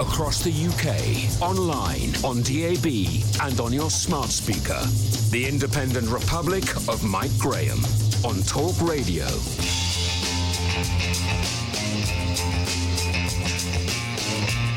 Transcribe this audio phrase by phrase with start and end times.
[0.00, 2.86] Across the UK, online, on DAB,
[3.42, 4.80] and on your smart speaker.
[5.30, 7.78] The Independent Republic of Mike Graham
[8.24, 9.26] on Talk Radio.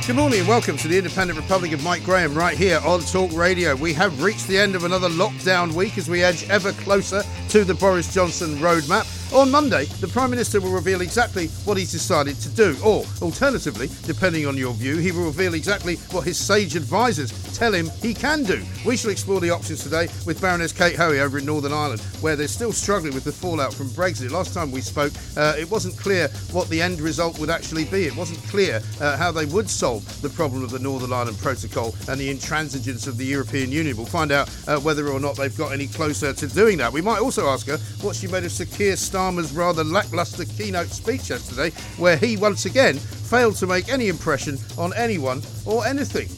[0.08, 3.34] Good morning and welcome to the Independent Republic of Mike Graham right here on Talk
[3.34, 3.76] Radio.
[3.76, 7.64] We have reached the end of another lockdown week as we edge ever closer to
[7.64, 9.25] the Boris Johnson roadmap.
[9.36, 13.90] On Monday, the Prime Minister will reveal exactly what he's decided to do, or alternatively,
[14.04, 18.14] depending on your view, he will reveal exactly what his sage advisors tell him he
[18.14, 18.64] can do.
[18.86, 22.38] We shall explore the options today with Baroness Kate Hoey over in Northern Ireland, where
[22.38, 24.32] they're still struggling with the fallout from Brexit.
[24.32, 28.06] Last time we spoke, uh, it wasn't clear what the end result would actually be.
[28.06, 31.94] It wasn't clear uh, how they would solve the problem of the Northern Ireland Protocol
[32.08, 33.98] and the intransigence of the European Union.
[33.98, 36.94] We'll find out uh, whether or not they've got any closer to doing that.
[36.94, 40.90] We might also ask her what she made of Sir Keir Starmer's rather lacklustre keynote
[40.90, 46.30] speech yesterday, where he once again failed to make any impression on anyone or anything.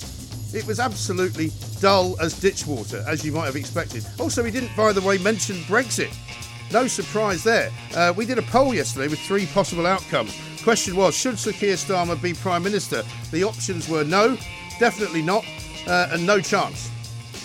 [0.57, 4.05] It was absolutely dull as ditch water, as you might have expected.
[4.19, 6.15] Also, he didn't, by the way, mention Brexit.
[6.71, 7.71] No surprise there.
[7.93, 10.39] Uh, we did a poll yesterday with three possible outcomes.
[10.63, 13.03] Question was, should Sir Keir Starmer be Prime Minister?
[13.31, 14.37] The options were no,
[14.79, 15.45] definitely not,
[15.87, 16.89] uh, and no chance.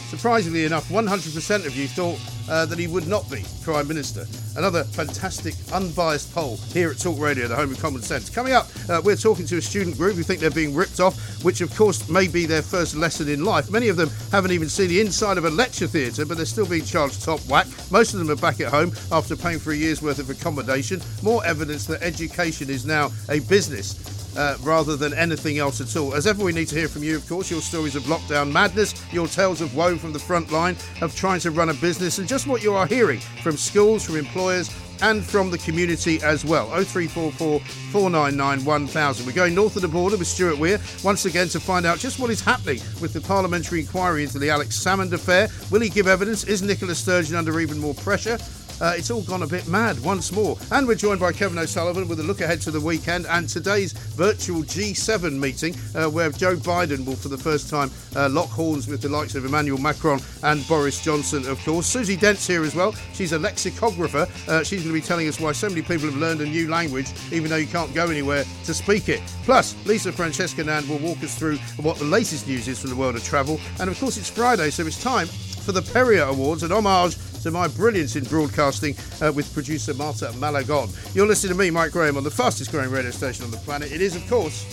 [0.09, 2.21] Surprisingly enough, 100% of you thought
[2.53, 4.27] uh, that he would not be Prime Minister.
[4.57, 8.29] Another fantastic, unbiased poll here at Talk Radio, the home of common sense.
[8.29, 11.43] Coming up, uh, we're talking to a student group who think they're being ripped off,
[11.43, 13.71] which of course may be their first lesson in life.
[13.71, 16.69] Many of them haven't even seen the inside of a lecture theatre, but they're still
[16.69, 17.67] being charged top whack.
[17.91, 21.01] Most of them are back at home after paying for a year's worth of accommodation.
[21.23, 26.15] More evidence that education is now a business uh, rather than anything else at all.
[26.15, 28.95] As ever, we need to hear from you, of course, your stories of lockdown madness,
[29.13, 32.29] your tales of woe from the front line of trying to run a business, and
[32.29, 34.71] just what you are hearing from schools, from employers,
[35.03, 36.67] and from the community as well.
[36.69, 39.27] 0344 499 1000.
[39.27, 42.19] We're going north of the border with Stuart Weir once again to find out just
[42.19, 45.49] what is happening with the parliamentary inquiry into the Alex Salmond affair.
[45.71, 46.45] Will he give evidence?
[46.45, 48.39] Is Nicola Sturgeon under even more pressure?
[48.83, 50.59] Uh, it's all gone a bit mad once more.
[50.73, 53.93] And we're joined by Kevin O'Sullivan with a look ahead to the weekend and today's
[53.93, 58.89] virtual G7 meeting, uh, where Joe Biden will, for the first time, uh, lock horns
[58.89, 61.87] with the likes of Emmanuel Macron and Boris Johnson, of course.
[61.87, 62.93] Susie Dent's here as well.
[63.13, 64.27] She's a lexicographer.
[64.49, 66.69] Uh, she's going to be telling us why so many people have learned a new
[66.69, 69.21] language, even though you can't go anywhere to speak it.
[69.45, 72.97] Plus, Lisa Francesca Nand will walk us through what the latest news is from the
[72.97, 73.61] world of travel.
[73.79, 77.51] And of course, it's Friday, so it's time for the Perrier Awards, an homage to
[77.51, 80.89] my brilliance in broadcasting uh, with producer Marta Malagon.
[81.15, 83.91] You're listening to me, Mike Graham, on the fastest growing radio station on the planet.
[83.91, 84.65] It is, of course,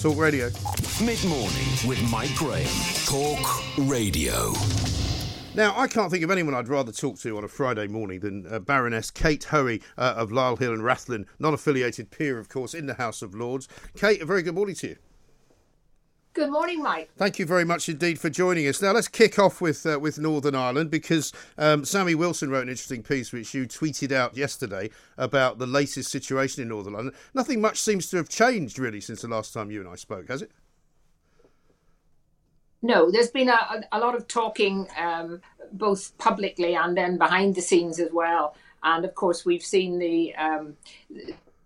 [0.00, 0.50] Talk Radio.
[1.04, 2.66] Mid morning with Mike Graham.
[3.06, 4.52] Talk Radio.
[5.54, 8.46] Now, I can't think of anyone I'd rather talk to on a Friday morning than
[8.46, 12.86] uh, Baroness Kate Hoey uh, of Lylehill and Rathlin, non affiliated peer, of course, in
[12.86, 13.68] the House of Lords.
[13.96, 14.96] Kate, a very good morning to you.
[16.34, 17.10] Good morning, Mike.
[17.18, 18.80] Thank you very much indeed for joining us.
[18.80, 22.70] Now let's kick off with uh, with Northern Ireland because um, Sammy Wilson wrote an
[22.70, 24.88] interesting piece which you tweeted out yesterday
[25.18, 27.16] about the latest situation in Northern Ireland.
[27.34, 30.28] Nothing much seems to have changed really since the last time you and I spoke,
[30.28, 30.50] has it?
[32.80, 35.42] No, there's been a, a lot of talking, um,
[35.72, 38.56] both publicly and then behind the scenes as well.
[38.82, 40.76] And of course, we've seen the um,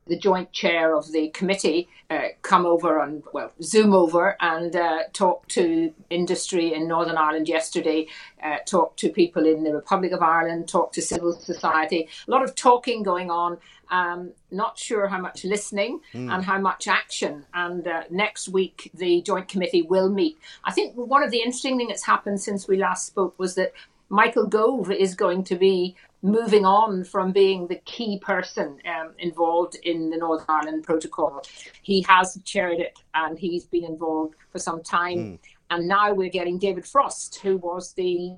[0.06, 5.00] the joint chair of the committee uh, come over and well zoom over and uh,
[5.12, 8.06] talk to industry in Northern Ireland yesterday,
[8.42, 12.08] uh, talk to people in the Republic of Ireland, talk to civil society.
[12.26, 13.58] A lot of talking going on.
[13.88, 17.46] Um, not sure how much listening and how much action.
[17.54, 20.38] And uh, next week the joint committee will meet.
[20.64, 23.72] I think one of the interesting things that's happened since we last spoke was that
[24.08, 29.76] Michael Gove is going to be moving on from being the key person um, involved
[29.82, 31.42] in the Northern Ireland Protocol.
[31.82, 35.18] He has chaired it and he's been involved for some time.
[35.18, 35.38] Mm.
[35.70, 38.36] And now we're getting David Frost, who was the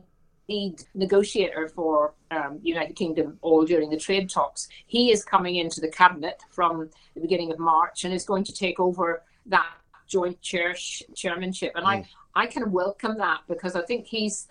[0.49, 4.69] lead negotiator for um, United Kingdom all during the trade talks.
[4.87, 8.53] He is coming into the cabinet from the beginning of March and is going to
[8.53, 9.71] take over that
[10.07, 10.75] joint chair
[11.15, 11.73] chairmanship.
[11.75, 12.07] And mm.
[12.35, 14.49] I, I can welcome that because I think he's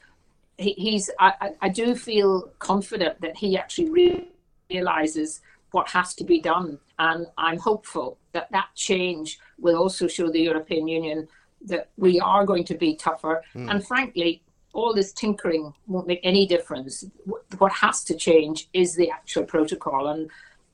[0.58, 4.28] he, he's I, I do feel confident that he actually
[4.70, 6.80] realizes what has to be done.
[7.00, 11.28] And i'm hopeful that that change will also show the european union
[11.62, 13.44] that we are going to be tougher.
[13.56, 13.72] Mm.
[13.72, 14.42] and frankly
[14.74, 17.04] all this tinkering won't make any difference.
[17.58, 20.10] What has to change is the actual protocol.
[20.10, 20.30] And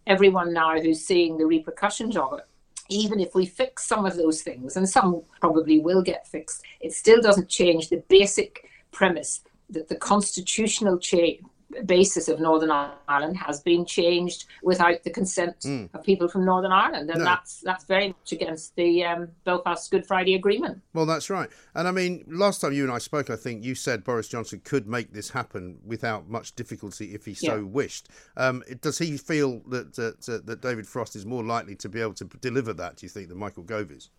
[0.08, 2.46] everyone now who's seeing the repercussions of it
[2.90, 6.92] even if we fix some of those things and some probably will get fixed it
[6.92, 9.42] still doesn't change the basic premise
[9.74, 11.38] that the constitutional cha-
[11.86, 12.72] basis of Northern
[13.08, 15.90] Ireland has been changed without the consent mm.
[15.94, 17.26] of people from Northern Ireland, and no.
[17.26, 20.82] that's that's very much against the um, Belfast Good Friday Agreement.
[20.94, 23.76] Well, that's right, and I mean, last time you and I spoke, I think you
[23.76, 28.10] said Boris Johnson could make this happen without much difficulty if he so wished.
[28.38, 32.14] Um, does he feel that that, that David Frost is more likely to be able
[32.14, 32.98] to deliver that?
[32.98, 34.10] Do you think than Michael Gove is?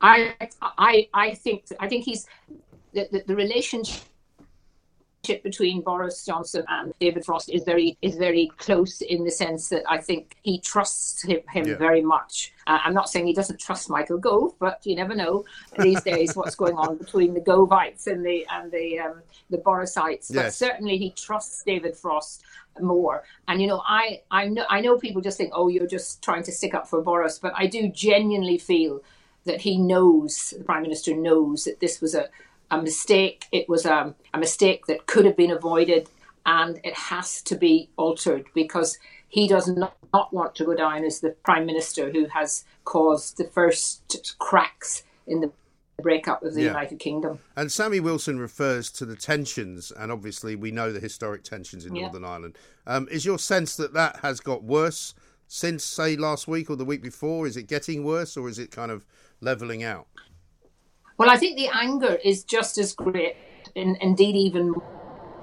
[0.00, 2.26] I I I think I think he's
[2.92, 4.04] the, the, the relationship
[5.42, 9.82] between Boris Johnson and David Frost is very is very close in the sense that
[9.88, 11.76] I think he trusts him, him yeah.
[11.76, 12.54] very much.
[12.66, 15.44] Uh, I'm not saying he doesn't trust Michael Gove, but you never know
[15.78, 20.28] these days what's going on between the Govites and the and the um, the Borisites.
[20.30, 20.34] Yes.
[20.34, 22.44] But certainly he trusts David Frost
[22.80, 23.24] more.
[23.48, 26.44] And you know, I I know I know people just think, oh, you're just trying
[26.44, 29.02] to stick up for Boris, but I do genuinely feel
[29.44, 32.28] that he knows the prime minister knows that this was a
[32.70, 33.46] a mistake.
[33.52, 36.08] It was a, a mistake that could have been avoided,
[36.44, 38.98] and it has to be altered because
[39.28, 43.36] he does not, not want to go down as the prime minister who has caused
[43.36, 45.52] the first cracks in the
[46.00, 46.68] breakup of the yeah.
[46.68, 47.38] United Kingdom.
[47.56, 51.94] And Sammy Wilson refers to the tensions, and obviously we know the historic tensions in
[51.94, 52.02] yeah.
[52.02, 52.58] Northern Ireland.
[52.86, 55.14] Um, is your sense that that has got worse
[55.46, 57.46] since, say, last week or the week before?
[57.46, 59.04] Is it getting worse, or is it kind of
[59.40, 60.06] levelling out?
[61.18, 63.36] Well, I think the anger is just as great,
[63.74, 64.74] and indeed even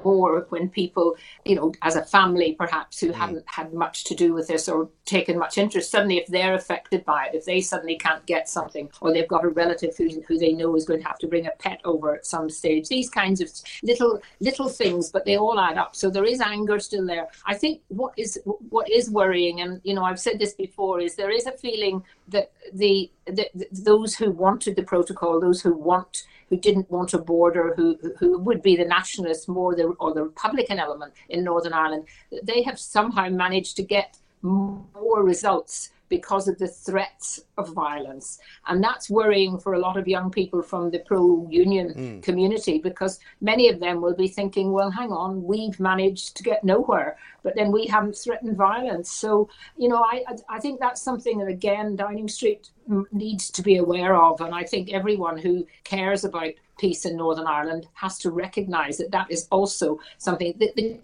[0.06, 3.16] more when people, you know, as a family perhaps who mm.
[3.16, 7.04] haven't had much to do with this or taken much interest, suddenly if they're affected
[7.04, 10.38] by it, if they suddenly can't get something or they've got a relative who, who
[10.38, 13.10] they know is going to have to bring a pet over at some stage, these
[13.10, 13.50] kinds of
[13.84, 15.96] little little things, but they all add up.
[15.96, 17.28] So there is anger still there.
[17.46, 21.16] I think what is what is worrying, and you know, I've said this before, is
[21.16, 26.24] there is a feeling that the, the, those who wanted the protocol, those who want,
[26.50, 30.24] who didn't want a border, who who would be the nationalist more, the, or the
[30.24, 32.06] Republican element in Northern Ireland,
[32.44, 38.40] they have somehow managed to get more results because of the threats of violence.
[38.68, 42.24] And that's worrying for a lot of young people from the pro union mm.
[42.24, 46.64] community because many of them will be thinking, well, hang on, we've managed to get
[46.64, 49.12] nowhere, but then we haven't threatened violence.
[49.12, 52.70] So, you know, I, I think that's something that, again, Downing Street
[53.12, 54.42] needs to be aware of.
[54.42, 59.12] And I think everyone who cares about peace in Northern Ireland has to recognize that
[59.12, 61.00] that is also something that the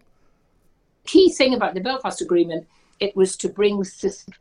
[1.06, 2.68] key thing about the Belfast Agreement
[3.02, 3.84] it was to bring,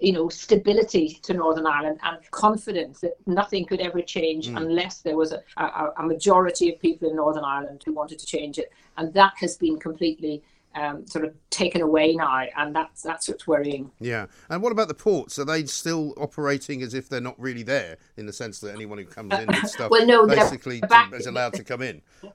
[0.01, 4.57] you know, stability to Northern Ireland and confidence that nothing could ever change mm.
[4.57, 8.27] unless there was a, a, a, majority of people in Northern Ireland who wanted to
[8.27, 8.71] change it.
[8.99, 10.43] And that has been completely
[10.75, 13.91] um, sort of taken away now, and that's that's what's worrying.
[13.99, 15.37] Yeah, and what about the ports?
[15.39, 18.99] Are they still operating as if they're not really there, in the sense that anyone
[18.99, 22.03] who comes in with stuff well, no, basically back, is allowed to come in?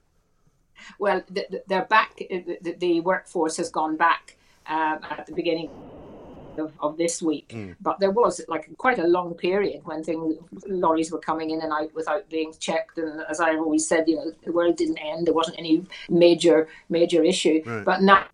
[1.00, 1.22] Well,
[1.66, 2.16] they're back.
[2.18, 4.36] The workforce has gone back
[4.68, 5.68] um, at the beginning
[6.58, 7.48] of, of this week.
[7.48, 7.76] Mm.
[7.80, 10.36] But there was like quite a long period when things
[10.66, 12.98] lorries were coming in and out without being checked.
[12.98, 15.26] And as I've always said, you know, the world didn't end.
[15.26, 17.62] There wasn't any major major issue.
[17.64, 17.84] Right.
[17.84, 18.26] But now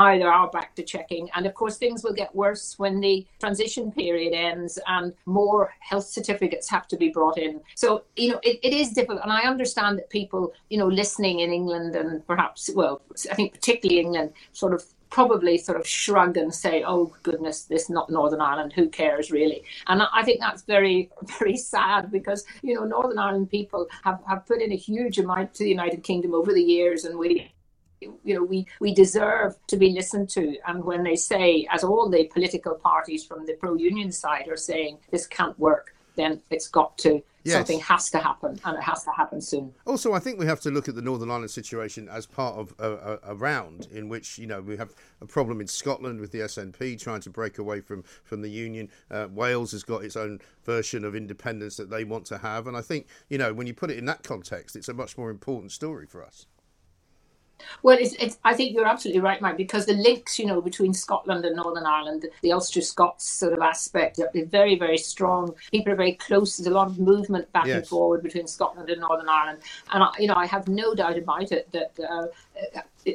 [0.00, 1.30] either are back to checking.
[1.34, 6.06] And of course, things will get worse when the transition period ends and more health
[6.06, 7.60] certificates have to be brought in.
[7.74, 9.20] So, you know, it, it is difficult.
[9.22, 13.54] And I understand that people, you know, listening in England and perhaps, well, I think
[13.54, 18.40] particularly England, sort of probably sort of shrug and say, "Oh goodness, this not Northern
[18.40, 18.72] Ireland.
[18.72, 23.48] Who cares really?" And I think that's very, very sad because you know Northern Ireland
[23.48, 27.04] people have, have put in a huge amount to the United Kingdom over the years,
[27.04, 27.52] and we
[28.00, 32.10] you know we we deserve to be listened to and when they say as all
[32.10, 36.68] the political parties from the pro union side are saying this can't work then it's
[36.68, 37.56] got to Yes.
[37.56, 39.74] Something has to happen, and it has to happen soon.
[39.86, 42.74] Also, I think we have to look at the Northern Ireland situation as part of
[42.78, 46.32] a, a, a, round in which you know we have a problem in Scotland with
[46.32, 48.88] the SNP trying to break away from from the union.
[49.10, 52.78] Uh, Wales has got its own version of independence that they want to have, and
[52.78, 55.28] I think you know when you put it in that context, it's a much more
[55.28, 56.46] important story for us.
[57.82, 60.94] Well, it's, it's, I think you're absolutely right, Mike, because the links, you know, between
[60.94, 65.54] Scotland and Northern Ireland, the Ulster Scots sort of aspect is very, very strong.
[65.70, 66.56] People are very close.
[66.56, 67.76] There's a lot of movement back yes.
[67.76, 69.58] and forward between Scotland and Northern Ireland.
[69.92, 72.26] And, I, you know, I have no doubt about it that uh,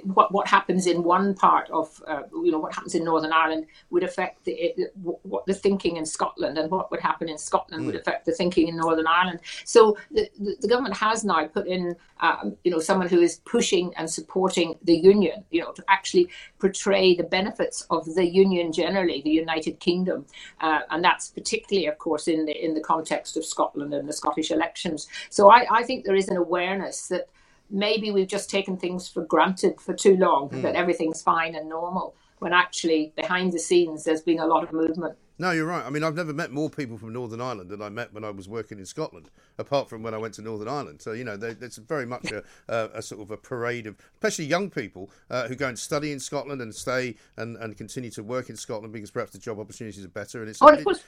[0.03, 3.65] what what happens in one part of uh, you know what happens in Northern Ireland
[3.89, 7.83] would affect the it, what the thinking in Scotland, and what would happen in Scotland
[7.83, 7.85] mm.
[7.87, 9.39] would affect the thinking in Northern Ireland.
[9.65, 13.37] So the, the, the government has now put in um, you know someone who is
[13.45, 16.29] pushing and supporting the union, you know, to actually
[16.59, 20.25] portray the benefits of the union generally, the United Kingdom,
[20.61, 24.13] uh, and that's particularly, of course, in the in the context of Scotland and the
[24.13, 25.07] Scottish elections.
[25.29, 27.29] So I, I think there is an awareness that
[27.69, 30.61] maybe we've just taken things for granted for too long mm.
[30.61, 34.71] that everything's fine and normal when actually behind the scenes there's been a lot of
[34.71, 35.17] movement.
[35.41, 35.85] No, you're right.
[35.85, 38.29] I mean, I've never met more people from Northern Ireland than I met when I
[38.29, 41.01] was working in Scotland, apart from when I went to Northern Ireland.
[41.01, 44.45] So, you know, it's very much a, a, a, sort of a parade of, especially
[44.45, 48.23] young people uh, who go and study in Scotland and stay and, and continue to
[48.23, 50.41] work in Scotland because perhaps the job opportunities are better.
[50.41, 51.03] And it's, oh, and of course,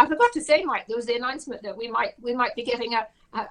[0.00, 2.62] I, forgot to say, Mike, there was the announcement that we might we might be
[2.62, 3.46] getting a, a,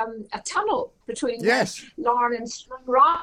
[0.00, 1.84] um, a tunnel between yes.
[1.96, 3.18] Larne and Stranraer.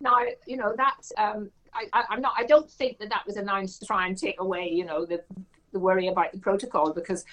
[0.00, 3.80] Now, you know, that's, um, I, am not, I don't think that that was announced
[3.80, 5.22] to try and take away, you know, the
[5.72, 7.24] the worry about the protocol because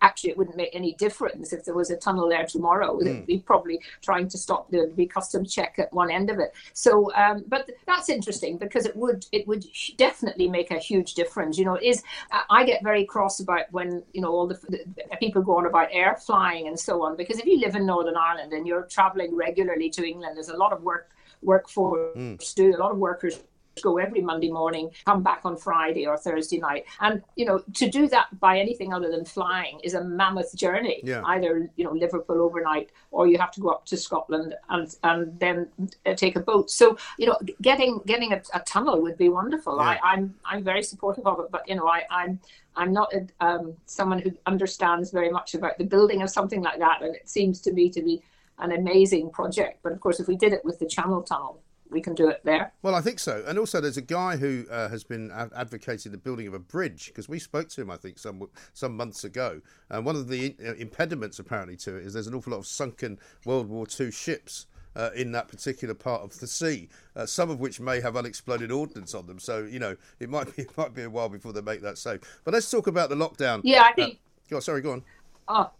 [0.00, 2.98] actually it wouldn't make any difference if there was a tunnel there tomorrow.
[2.98, 3.04] Mm.
[3.04, 6.52] They'd be probably trying to stop the be customs check at one end of it.
[6.72, 9.64] So, um, but that's interesting because it would it would
[9.96, 11.58] definitely make a huge difference.
[11.58, 12.02] You know, it is
[12.48, 15.88] I get very cross about when you know all the, the people go on about
[15.90, 19.34] air flying and so on because if you live in Northern Ireland and you're traveling
[19.34, 21.10] regularly to England, there's a lot of work
[21.42, 22.54] workforce mm.
[22.54, 23.40] do a lot of workers
[23.82, 26.84] go every Monday morning, come back on Friday or Thursday night.
[27.00, 31.00] And, you know, to do that by anything other than flying is a mammoth journey.
[31.04, 31.22] Yeah.
[31.24, 35.38] Either, you know, Liverpool overnight or you have to go up to Scotland and, and
[35.40, 35.68] then
[36.06, 36.70] uh, take a boat.
[36.70, 39.76] So, you know, getting getting a, a tunnel would be wonderful.
[39.76, 39.98] Yeah.
[40.02, 42.40] I, I'm I'm very supportive of it, but you know, I, I'm
[42.76, 46.78] I'm not a, um, someone who understands very much about the building of something like
[46.78, 48.22] that, and it seems to me to be
[48.58, 49.80] an amazing project.
[49.82, 52.40] But of course, if we did it with the Channel Tunnel, we can do it
[52.44, 52.72] there.
[52.82, 53.44] Well, I think so.
[53.46, 57.08] And also, there's a guy who uh, has been advocating the building of a bridge
[57.08, 59.60] because we spoke to him, I think, some some months ago.
[59.88, 62.66] And one of the uh, impediments, apparently, to it is there's an awful lot of
[62.66, 64.66] sunken World War II ships.
[64.96, 68.72] Uh, in that particular part of the sea, uh, some of which may have unexploded
[68.72, 69.38] ordnance on them.
[69.38, 71.96] So you know it might be it might be a while before they make that
[71.96, 72.20] safe.
[72.42, 73.60] But let's talk about the lockdown.
[73.62, 74.18] Yeah, I think.
[74.50, 75.04] Uh, oh, sorry, go on.
[75.46, 75.70] Oh,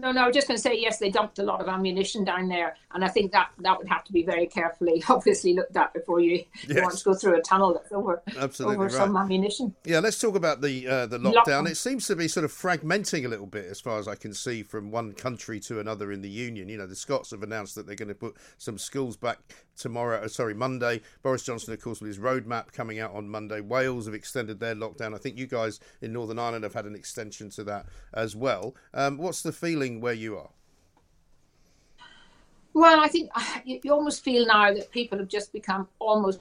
[0.00, 0.98] no, no, I was just going to say yes.
[0.98, 4.04] They dumped a lot of ammunition down there, and I think that that would have
[4.04, 6.82] to be very carefully, obviously looked at before you, yes.
[6.82, 8.92] want to go through a tunnel that's over Absolutely over right.
[8.92, 9.74] some ammunition.
[9.84, 11.44] Yeah, let's talk about the uh, the lockdown.
[11.46, 11.70] lockdown.
[11.70, 14.34] It seems to be sort of fragmenting a little bit, as far as I can
[14.34, 16.68] see, from one country to another in the union.
[16.68, 19.38] You know, the Scots have announced that they're going to put some schools back
[19.76, 20.22] tomorrow.
[20.22, 21.02] Uh, sorry, Monday.
[21.22, 23.60] Boris Johnson, of course, with his roadmap coming out on Monday.
[23.60, 25.14] Wales have extended their lockdown.
[25.14, 28.74] I think you guys in Northern Ireland have had an extension to that as well.
[28.94, 30.50] Um, what's the feeling where you are?
[32.72, 33.30] Well, I think
[33.64, 36.40] you, you almost feel now that people have just become almost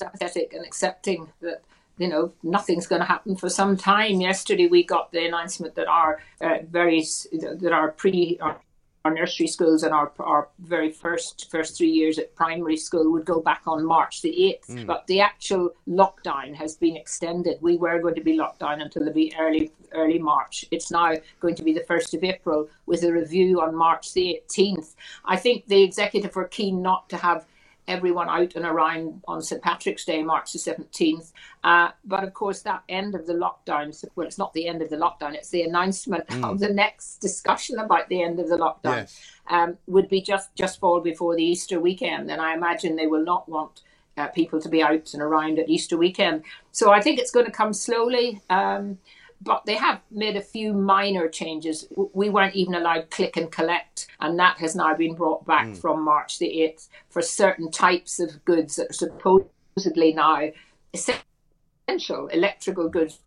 [0.00, 1.62] apathetic and accepting that
[1.98, 4.20] you know nothing's going to happen for some time.
[4.20, 8.60] Yesterday we got the announcement that our uh, very that our pre our
[9.04, 13.24] our nursery schools and our, our very first first three years at primary school would
[13.24, 14.76] go back on March the 8th.
[14.76, 14.86] Mm.
[14.86, 17.58] But the actual lockdown has been extended.
[17.60, 20.64] We were going to be locked down until the early early March.
[20.70, 24.40] It's now going to be the 1st of April with a review on March the
[24.48, 24.94] 18th.
[25.24, 27.46] I think the executive were keen not to have
[27.88, 31.32] everyone out and around on St Patrick's Day, March the 17th.
[31.64, 34.90] Uh, but of course, that end of the lockdown, well, it's not the end of
[34.90, 36.48] the lockdown, it's the announcement mm.
[36.48, 39.20] of the next discussion about the end of the lockdown, yes.
[39.48, 42.30] um, would be just, just fall before the Easter weekend.
[42.30, 43.82] And I imagine they will not want
[44.16, 46.44] uh, people to be out and around at Easter weekend.
[46.70, 48.40] So I think it's going to come slowly.
[48.50, 48.98] Um,
[49.42, 51.86] but they have made a few minor changes.
[52.12, 55.76] We weren't even allowed click and collect, and that has now been brought back mm.
[55.76, 60.50] from March the 8th for certain types of goods that are supposedly now
[60.94, 63.20] essential electrical goods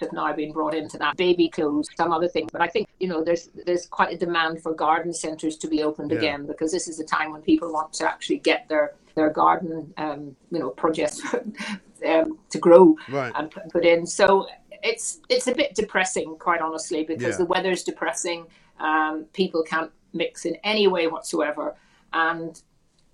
[0.00, 3.06] have now been brought into that baby clothes some other things but i think you
[3.06, 6.18] know there's there's quite a demand for garden centers to be opened yeah.
[6.18, 9.92] again because this is a time when people want to actually get their their garden
[9.96, 11.20] um, you know projects
[12.06, 13.32] um, to grow right.
[13.36, 14.46] and put in so
[14.82, 17.46] it's it's a bit depressing, quite honestly, because Yeah.
[17.46, 18.46] the is depressing.
[18.78, 21.76] Um, people can't mix in any way whatsoever,
[22.12, 22.60] and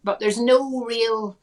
[0.05, 1.37] but there's no real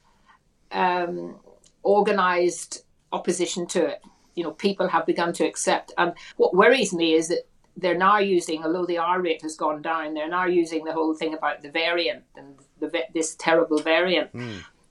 [0.72, 1.36] um,
[1.84, 4.02] organized opposition to it.
[4.36, 5.94] You know, people have begun to accept.
[5.98, 9.82] And what worries me is that they're now using, although the R rate has gone
[9.82, 14.34] down, they're now using the whole thing about the variant and the, this terrible variant.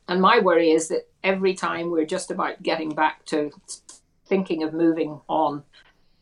[0.09, 3.51] And my worry is that every time we're just about getting back to
[4.27, 5.63] thinking of moving on,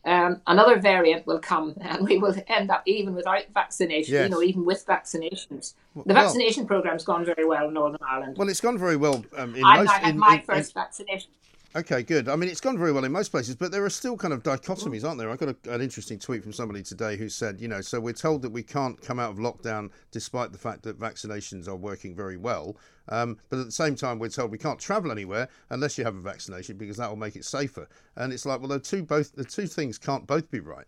[0.05, 4.23] um, another variant will come and we will end up even without vaccination, Yes.
[4.25, 5.75] you know, even with vaccinations.
[5.95, 8.37] The well- vaccination program's gone very well in Northern Ireland.
[8.37, 9.89] Well, it's gone very well um, in I, most.
[9.91, 11.31] I had in- my in- in- first vaccination.
[11.75, 12.29] Okay, good.
[12.29, 14.43] I mean, it's gone very well in most places, but there are still kind of
[14.43, 15.31] dichotomies, aren't there?
[15.31, 18.13] I got a, an interesting tweet from somebody today who said, you know, so we're
[18.13, 22.15] told that we can't come out of lockdown despite the fact that vaccinations are working
[22.15, 22.77] very well,
[23.09, 26.15] um, but at the same time, we're told we can't travel anywhere unless you have
[26.15, 27.87] a vaccination because that will make it safer.
[28.17, 30.85] And it's like, well, the two both the two things can't both be right.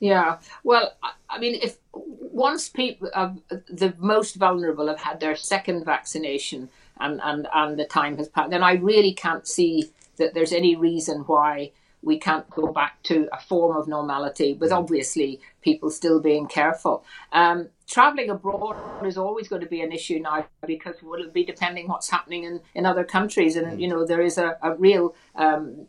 [0.00, 0.38] Yeah.
[0.64, 3.32] Well, I- mean, if once people, uh,
[3.68, 6.68] the most vulnerable, have had their second vaccination
[7.00, 10.76] and, and, and the time has passed, then I really can't see that there's any
[10.76, 11.72] reason why
[12.02, 17.02] we can't go back to a form of normality, with obviously people still being careful.
[17.32, 21.88] Um, traveling abroad is always going to be an issue now because it'll be depending
[21.88, 23.56] what's happening in, in other countries.
[23.56, 25.86] And, you know, there is a, a real, um,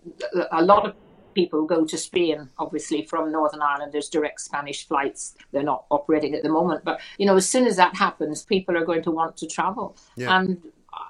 [0.52, 0.96] a lot of
[1.34, 3.92] people go to Spain, obviously from Northern Ireland.
[3.92, 5.36] There's direct Spanish flights.
[5.52, 8.78] They're not operating at the moment, but you know, as soon as that happens, people
[8.78, 9.98] are going to want to travel.
[10.16, 10.40] Yeah.
[10.40, 10.62] And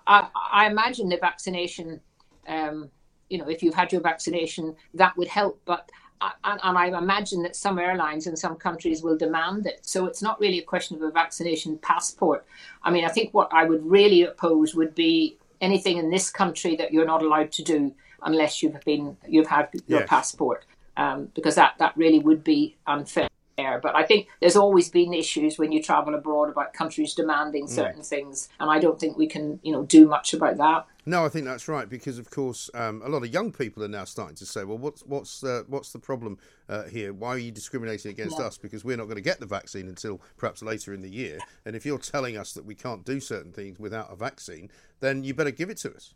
[0.08, 2.02] I, I imagine the vaccination,
[2.48, 2.90] um,
[3.30, 5.60] you know, if you've had your vaccination, that would help.
[5.66, 5.90] But
[6.22, 9.80] I- and, I imagine that some airlines in some countries will demand it.
[9.82, 12.46] So it's not really a question of a vaccination passport.
[12.84, 16.76] I mean, I think what I would really oppose would be anything in this country
[16.78, 20.10] that you're not allowed to do unless you've been you've had your Yes.
[20.10, 20.66] passport,
[20.98, 23.28] um, because that that really would be unfair.
[23.58, 28.04] But I think there's always been issues when you travel abroad about countries demanding certain
[28.04, 30.86] things, and I don't think we can you know do much about that.
[31.08, 33.88] No, I think that's right because, of course, um, a lot of young people are
[33.88, 37.14] now starting to say, "Well, what's what's uh, what's the problem uh, here?
[37.14, 38.58] Why are you discriminating against us?
[38.58, 41.38] Because we're not going to get the vaccine until perhaps later in the year.
[41.66, 45.24] And if you're telling us that we can't do certain things without a vaccine, then
[45.24, 46.14] you better give it to us."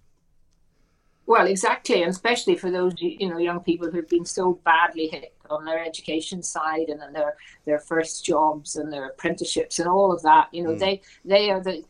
[1.29, 5.35] Well, exactly, and especially for those you know young people who've been so badly hit
[5.51, 10.11] on their education side and on their their first jobs and their apprenticeships and all
[10.11, 10.47] of that.
[10.51, 11.83] You know, they they are the.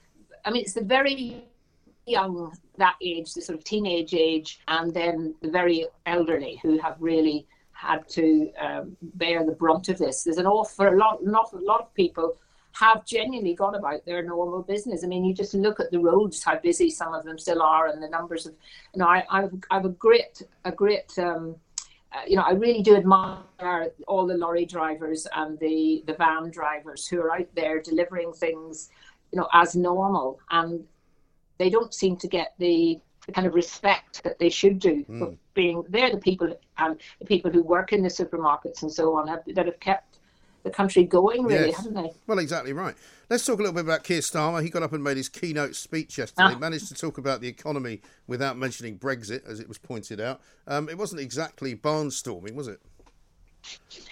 [0.43, 1.45] I mean, it's the very
[2.05, 6.97] young that age, the sort of teenage age, and then the very elderly who have
[6.99, 10.23] really had to um, bear the brunt of this.
[10.23, 12.35] There's an awful lot, not a lot of people
[12.73, 15.03] have genuinely gone about their normal business.
[15.03, 17.87] I mean, you just look at the roads, how busy some of them still are,
[17.87, 18.53] and the numbers of.
[18.93, 21.17] You know, I, I've I've a great a great.
[21.17, 21.55] Um,
[22.11, 26.49] uh, you know, I really do admire all the lorry drivers and the the van
[26.49, 28.89] drivers who are out there delivering things,
[29.31, 30.83] you know, as normal, and
[31.59, 35.35] they don't seem to get the, the kind of respect that they should do for
[35.53, 35.83] being.
[35.89, 39.43] They're the people and the people who work in the supermarkets and so on have,
[39.53, 40.08] that have kept
[40.63, 41.77] the country going, really, Yes.
[41.77, 42.11] haven't they?
[42.27, 42.95] Well, exactly right.
[43.29, 44.63] Let's talk a little bit about Keir Starmer.
[44.63, 46.53] He got up and made his keynote speech yesterday.
[46.55, 46.57] Ah.
[46.57, 50.41] Managed to talk about the economy without mentioning Brexit, as it was pointed out.
[50.67, 52.79] Um, it wasn't exactly barnstorming, was it?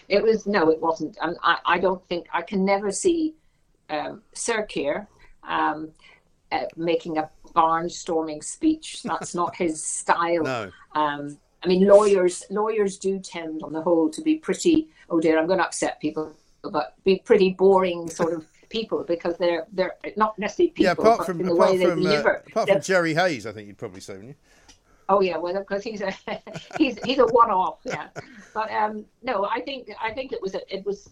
[0.10, 3.34] It was no, it wasn't, and I, I don't think I can never see
[3.90, 5.08] um, Sir Keir
[5.48, 5.90] um,
[6.52, 9.02] uh, making a barnstorming speech.
[9.04, 10.44] That's not his style.
[10.44, 10.72] No.
[10.94, 14.88] Um, I mean, lawyers lawyers do tend, on the whole, to be pretty.
[15.10, 19.38] Oh dear, I'm going to upset people, but be pretty boring sort of people because
[19.38, 23.46] they're they're not necessarily people, yeah, apart from apart from uh, apart from Jerry Hayes,
[23.46, 24.36] I think you'd probably say, wouldn't you?
[25.10, 26.14] Oh yeah, well because he's a
[26.78, 28.08] he's he's a one-off, yeah.
[28.54, 31.10] But um, no, I think I think it was a, it was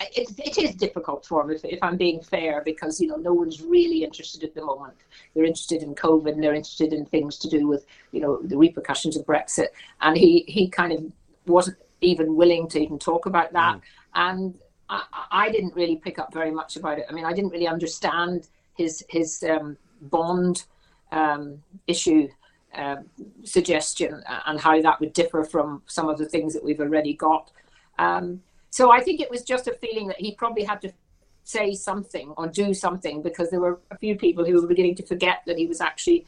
[0.00, 3.32] it, it is difficult for him if, if I'm being fair because you know no
[3.32, 4.96] one's really interested at the moment.
[5.34, 8.56] They're interested in COVID and they're interested in things to do with you know the
[8.56, 9.68] repercussions of Brexit,
[10.00, 11.04] and he he kind of
[11.46, 13.80] wasn't even willing to even talk about that,
[14.14, 17.06] and I, I didn't really pick up very much about it.
[17.08, 20.64] I mean, I didn't really understand his his um, bond
[21.12, 22.28] um, issue
[22.74, 23.06] um,
[23.44, 27.50] suggestion and how that would differ from some of the things that we've already got.
[27.98, 30.92] Um, so I think it was just a feeling that he probably had to
[31.44, 35.06] say something or do something because there were a few people who were beginning to
[35.06, 36.26] forget that he was actually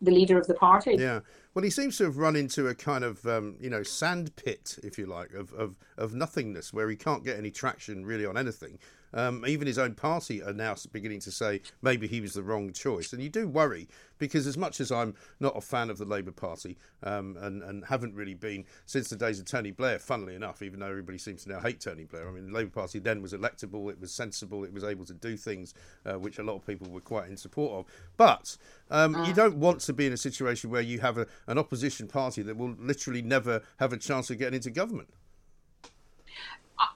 [0.00, 0.96] the leader of the party.
[0.98, 1.20] Yeah.
[1.54, 4.76] Well, he seems to have run into a kind of, um, you know, sand pit,
[4.82, 8.36] if you like, of, of, of nothingness where he can't get any traction really on
[8.36, 8.78] anything.
[9.14, 12.72] Um, even his own party are now beginning to say maybe he was the wrong
[12.72, 13.12] choice.
[13.12, 16.32] And you do worry because as much as I'm not a fan of the Labour
[16.32, 20.62] Party um, and, and haven't really been since the days of Tony Blair, funnily enough,
[20.62, 23.22] even though everybody seems to now hate Tony Blair, I mean, the Labour Party then
[23.22, 25.74] was electable, it was sensible, it was able to do things
[26.06, 27.92] uh, which a lot of people were quite in support of.
[28.16, 28.56] But
[28.90, 32.08] um, you don't want to be in a situation where you have a, an opposition
[32.08, 35.08] party that will literally never have a chance of getting into government.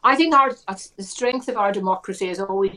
[0.04, 0.50] I think our
[0.96, 2.72] the strength of our democracy has always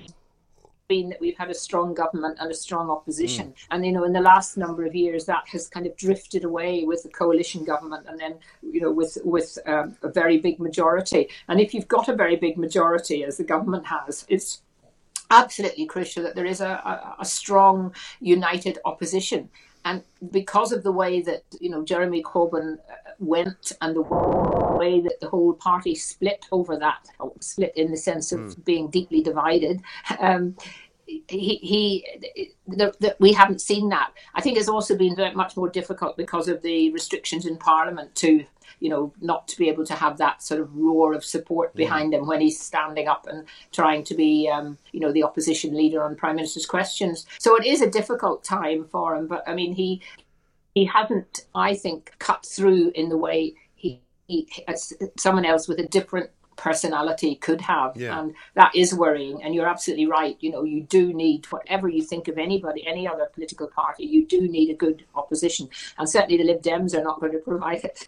[0.91, 3.47] been that we've had a strong government and a strong opposition.
[3.47, 3.55] Mm.
[3.71, 6.83] And you know, in the last number of years, that has kind of drifted away
[6.83, 11.29] with the coalition government, and then you know, with with um, a very big majority.
[11.47, 14.61] And if you've got a very big majority, as the government has, it's
[15.29, 19.49] absolutely crucial that there is a, a, a strong, united opposition.
[19.85, 25.01] And because of the way that you know Jeremy Corbyn uh, went and the way
[25.01, 27.07] that the whole party split over that,
[27.39, 28.65] split in the sense of mm.
[28.65, 29.81] being deeply divided,
[30.19, 30.55] um,
[31.27, 32.05] he, he
[32.67, 34.11] the, the, we haven't seen that.
[34.35, 38.15] I think it's also been very much more difficult because of the restrictions in Parliament
[38.15, 38.45] to
[38.81, 42.13] you know, not to be able to have that sort of roar of support behind
[42.13, 46.03] him when he's standing up and trying to be, um, you know, the opposition leader
[46.03, 47.27] on Prime Minister's questions.
[47.37, 49.27] So it is a difficult time for him.
[49.27, 50.01] But I mean, he
[50.73, 54.47] he hasn't, I think, cut through in the way he, he
[55.17, 58.19] someone else with a different personality could have yeah.
[58.19, 62.03] and that is worrying and you're absolutely right you know you do need whatever you
[62.03, 66.37] think of anybody any other political party you do need a good opposition and certainly
[66.37, 68.07] the lib dems are not going to provide it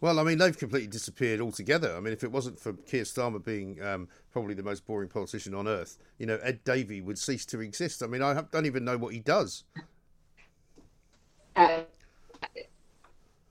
[0.00, 1.94] Well, I mean, they've completely disappeared altogether.
[1.94, 5.54] I mean, if it wasn't for Keir Starmer being um, probably the most boring politician
[5.54, 8.02] on earth, you know, Ed Davey would cease to exist.
[8.02, 9.64] I mean, I don't even know what he does.
[11.54, 11.80] Uh,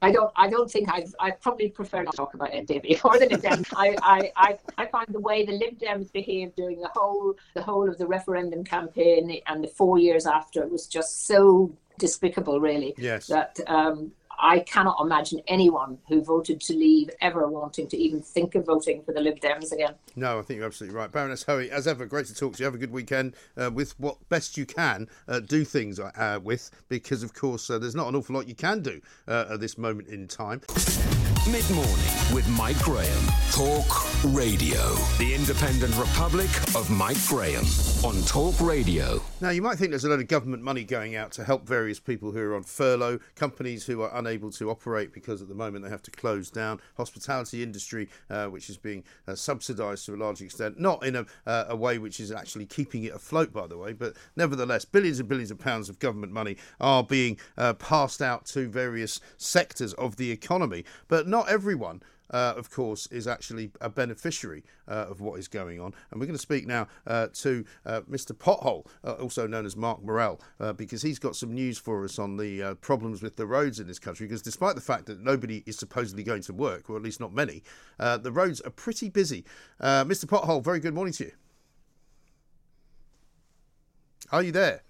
[0.01, 0.31] I don't.
[0.35, 1.13] I don't think I've.
[1.19, 3.67] I probably prefer not to talk about Davey more than Lib Dems.
[3.75, 7.61] I, I, I, I find the way the Lib Dems behaved during the whole, the
[7.61, 12.95] whole of the referendum campaign and the four years after was just so despicable, really.
[12.97, 13.27] Yes.
[13.27, 18.55] That um, I cannot imagine anyone who voted to leave ever wanting to even think
[18.55, 19.95] of voting for the Lib Dems again.
[20.15, 21.11] No, I think you're absolutely right.
[21.11, 22.65] Baroness Hoey, as ever, great to talk to you.
[22.65, 26.71] Have a good weekend uh, with what best you can uh, do things uh, with,
[26.87, 29.77] because, of course, uh, there's not an awful lot you can do uh, at this
[29.77, 30.61] moment in time.
[31.51, 33.25] Mid morning with Mike Graham.
[33.51, 34.93] Talk Radio.
[35.17, 37.65] The Independent Republic of Mike Graham
[38.03, 39.21] on Talk Radio.
[39.41, 41.97] Now, you might think there's a lot of government money going out to help various
[41.97, 45.85] people who are on furlough, companies who are unable to operate because at the moment
[45.85, 50.17] they have to close down, hospitality industry, uh, which is being uh, subsidised to a
[50.17, 53.65] large extent, not in a, uh, a way which is actually keeping it afloat, by
[53.65, 57.71] the way, but nevertheless, billions and billions of pounds of government money are being uh,
[57.75, 60.83] passed out to various sectors of the economy.
[61.07, 62.03] But not everyone.
[62.31, 65.93] Uh, of course, is actually a beneficiary uh, of what is going on.
[66.11, 68.33] And we're going to speak now uh, to uh, Mr.
[68.33, 72.19] Pothole, uh, also known as Mark Morrell, uh, because he's got some news for us
[72.19, 74.27] on the problems with the roads in this country.
[74.27, 77.33] Because despite the fact that nobody is supposedly going to work, or at least not
[77.33, 77.63] many,
[77.97, 79.43] the roads are pretty busy.
[79.81, 80.25] Mr.
[80.25, 81.31] Pothole, very good morning to you.
[84.31, 84.83] Are you there?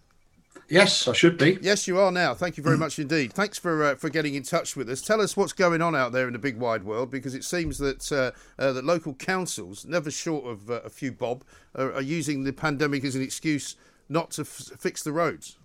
[0.69, 1.57] Yes, I should be.
[1.61, 2.35] Yes, you are now.
[2.35, 3.33] Thank you very much indeed.
[3.33, 5.01] Thanks for uh, for getting in touch with us.
[5.01, 7.79] Tell us what's going on out there in the big wide world, because it seems
[7.79, 8.31] that uh,
[8.61, 11.43] uh, that local councils, never short of uh, a few bob,
[11.75, 13.75] are, are, using the pandemic as an excuse
[14.09, 15.57] not to f- fix the roads.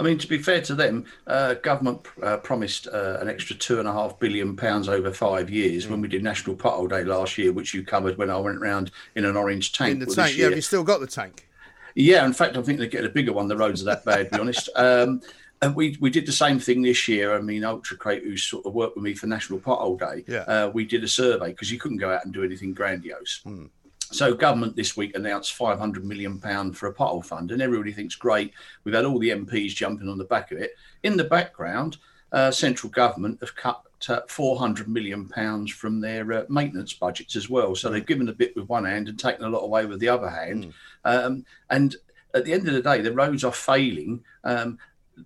[0.00, 3.80] I mean, to be fair to them, uh, government uh, promised uh, an extra two
[3.80, 5.90] and a half billion pounds over five years mm.
[5.90, 8.92] when we did National Pothole Day last year, which you covered when I went round
[9.16, 9.92] in an orange tank.
[9.92, 10.44] In the tank, yeah.
[10.46, 11.47] Have you still got the tank?
[11.94, 13.48] Yeah, in fact, I think they get a bigger one.
[13.48, 14.68] The roads are that bad, to be honest.
[14.76, 15.20] Um,
[15.60, 17.36] and we, we did the same thing this year.
[17.36, 20.42] I mean, UltraCrete, who sort of worked with me for National Pothole Day, yeah.
[20.42, 23.40] Uh, we did a survey because you couldn't go out and do anything grandiose.
[23.42, 23.66] Hmm.
[24.10, 28.14] So government this week announced 500 million pound for a pothole fund, and everybody thinks
[28.14, 28.54] great.
[28.84, 30.76] We've had all the MPs jumping on the back of it.
[31.02, 31.98] In the background,
[32.32, 37.48] uh, central government have cut uh, 400 million pounds from their uh, maintenance budgets as
[37.48, 37.74] well.
[37.74, 40.08] So they've given a bit with one hand and taken a lot away with the
[40.08, 40.66] other hand.
[41.04, 41.24] Mm.
[41.24, 41.96] Um, and
[42.34, 44.22] at the end of the day, the roads are failing.
[44.44, 44.78] Um,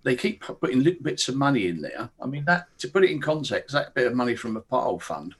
[0.03, 2.09] they keep putting little bits of money in there.
[2.21, 5.01] I mean, that to put it in context, that bit of money from a pothole
[5.01, 5.35] fund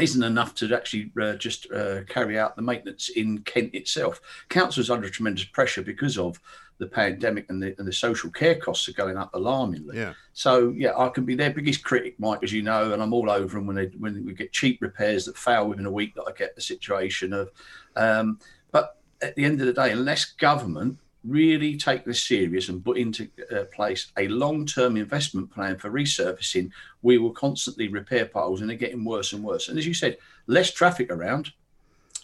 [0.00, 4.20] isn't enough to actually uh, just uh, carry out the maintenance in Kent itself.
[4.48, 6.40] Councils under tremendous pressure because of
[6.78, 9.98] the pandemic and the, and the social care costs are going up alarmingly.
[9.98, 10.14] Yeah.
[10.32, 13.30] So yeah, I can be their biggest critic, Mike, as you know, and I'm all
[13.30, 16.14] over them when they when we get cheap repairs that fail within a week.
[16.14, 17.50] That I get the situation of,
[17.94, 18.38] um,
[18.70, 22.98] but at the end of the day, unless government really take this serious and put
[22.98, 26.70] into uh, place a long-term investment plan for resurfacing,
[27.02, 29.68] we will constantly repair potholes and they're getting worse and worse.
[29.68, 31.52] And as you said, less traffic around,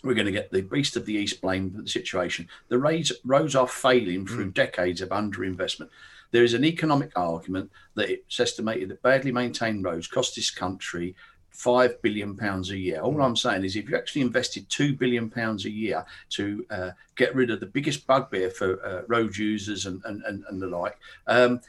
[0.03, 2.49] we're going to get the beast of the east blamed for the situation.
[2.69, 5.91] The roads, roads are failing through decades of underinvestment.
[6.31, 11.17] There is an economic argument that it's estimated that badly maintained roads cost this country
[11.59, 13.01] five billion pounds a year.
[13.01, 16.91] All I'm saying is, if you actually invested two billion pounds a year to uh,
[17.17, 20.69] get rid of the biggest bugbear for uh, road users and, and, and, and the
[20.69, 21.61] like, um,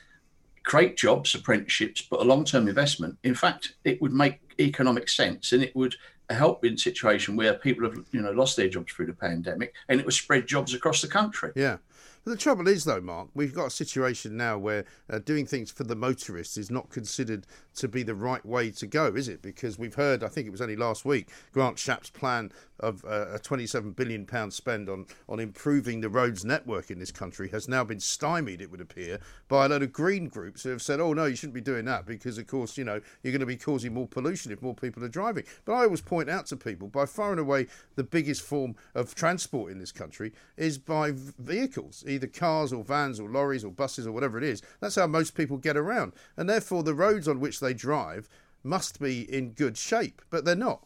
[0.64, 3.18] create jobs, apprenticeships, but a long-term investment.
[3.24, 5.96] In fact, it would make economic sense, and it would
[6.30, 9.74] help in a situation where people have you know lost their jobs through the pandemic,
[9.88, 11.52] and it would spread jobs across the country.
[11.56, 11.78] Yeah.
[12.26, 15.84] The trouble is, though, Mark, we've got a situation now where uh, doing things for
[15.84, 19.42] the motorists is not considered to be the right way to go, is it?
[19.42, 23.28] Because we've heard, I think it was only last week, Grant Shapps' plan of uh,
[23.34, 27.68] a 27 billion pound spend on on improving the roads network in this country has
[27.68, 31.00] now been stymied, it would appear, by a load of green groups who have said,
[31.00, 33.46] "Oh no, you shouldn't be doing that because, of course, you know you're going to
[33.46, 36.58] be causing more pollution if more people are driving." But I always point out to
[36.58, 41.12] people, by far and away, the biggest form of transport in this country is by
[41.14, 44.62] vehicles, either cars or vans or lorries or buses or whatever it is.
[44.80, 48.28] That's how most people get around, and therefore the roads on which they drive
[48.64, 50.86] must be in good shape, but they're not.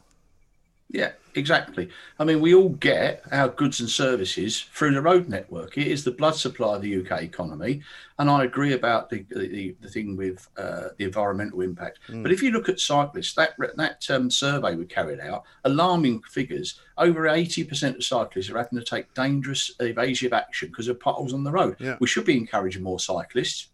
[0.89, 1.89] Yeah, exactly.
[2.19, 5.76] I mean, we all get our goods and services through the road network.
[5.76, 7.82] It is the blood supply of the UK economy,
[8.19, 12.00] and I agree about the the, the thing with uh, the environmental impact.
[12.10, 16.80] But if you look at cyclists, that that um, survey we carried out, alarming figures.
[16.96, 21.34] Over eighty percent of cyclists are having to take dangerous evasive action because of potholes
[21.34, 21.76] on the road.
[21.80, 21.98] Yeah.
[22.00, 23.69] We should be encouraging more cyclists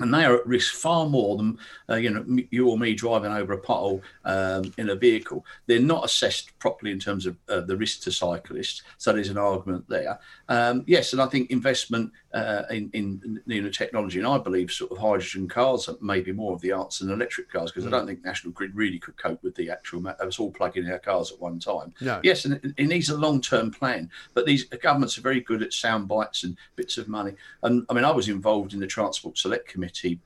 [0.00, 3.32] and they are at risk far more than uh, you know you or me driving
[3.32, 5.44] over a pothole um, in a vehicle.
[5.66, 8.82] They're not assessed properly in terms of uh, the risk to cyclists.
[8.98, 10.18] So there's an argument there.
[10.48, 14.70] Um, yes, and I think investment uh, in, in you know technology, and I believe
[14.70, 17.90] sort of hydrogen cars are maybe more of the answer than electric cars because I
[17.90, 20.98] don't think National Grid really could cope with the actual us all plugging in our
[20.98, 21.92] cars at one time.
[22.00, 22.20] No.
[22.22, 24.10] Yes, and it, it needs a long-term plan.
[24.34, 27.32] But these governments are very good at sound bites and bits of money.
[27.62, 29.81] And I mean, I was involved in the Transport Select Committee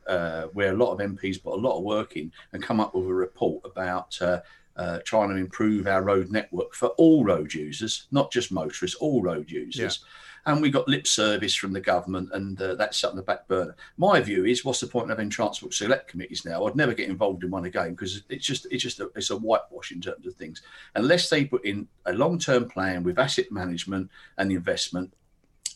[0.07, 2.95] uh, where a lot of MPs put a lot of work in and come up
[2.95, 4.21] with a report about.
[4.21, 4.41] Uh,
[4.77, 9.23] uh, trying to improve our road network for all road users, not just motorists, all
[9.23, 10.05] road users.
[10.45, 13.49] And we got lip service from the government, and uh, that's up on the back
[13.49, 13.75] burner.
[13.97, 16.67] My view is, what's the point of having transport select committees now?
[16.67, 19.37] I'd never get involved in one again because it's just it's just a, it's a
[19.37, 20.63] whitewash in terms of things.
[20.95, 25.13] Unless they put in a long term plan with asset management and investment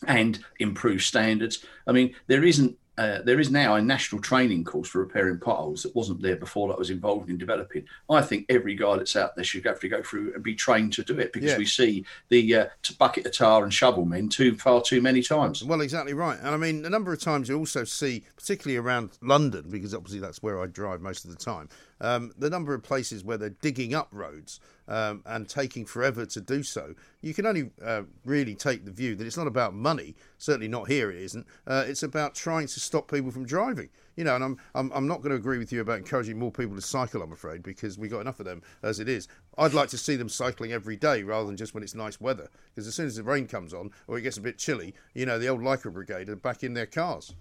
[0.07, 1.65] and improve standards.
[1.85, 2.77] I mean, there isn't.
[2.97, 6.67] Uh, there is now a national training course for repairing potholes that wasn't there before
[6.67, 7.85] that I was involved in developing.
[8.09, 10.91] I think every guy that's out there should have to go through and be trained
[10.93, 11.57] to do it because Yeah.
[11.57, 12.65] we see the uh,
[12.99, 15.63] bucket of tar and shovel men too far too many times.
[15.63, 16.37] Well, exactly right.
[16.39, 20.19] And I mean, a number of times you also see, particularly around London, because obviously
[20.19, 21.69] that's where I drive most of the time,
[22.01, 26.41] um, the number of places where they're digging up roads um, and taking forever to
[26.41, 26.95] do so.
[27.21, 30.15] You can only uh, really take the view that it's not about money.
[30.37, 31.09] Certainly not here.
[31.11, 31.47] It isn't.
[31.65, 33.89] Uh, it's about trying to stop people from driving.
[34.17, 36.51] You know, and I'm, I'm I'm not going to agree with you about encouraging more
[36.51, 37.21] people to cycle.
[37.21, 39.27] I'm afraid because we've got enough of them as it is.
[39.57, 42.49] I'd like to see them cycling every day rather than just when it's nice weather.
[42.73, 45.25] Because as soon as the rain comes on or it gets a bit chilly, you
[45.25, 47.33] know, the old Lycra brigade are back in their cars.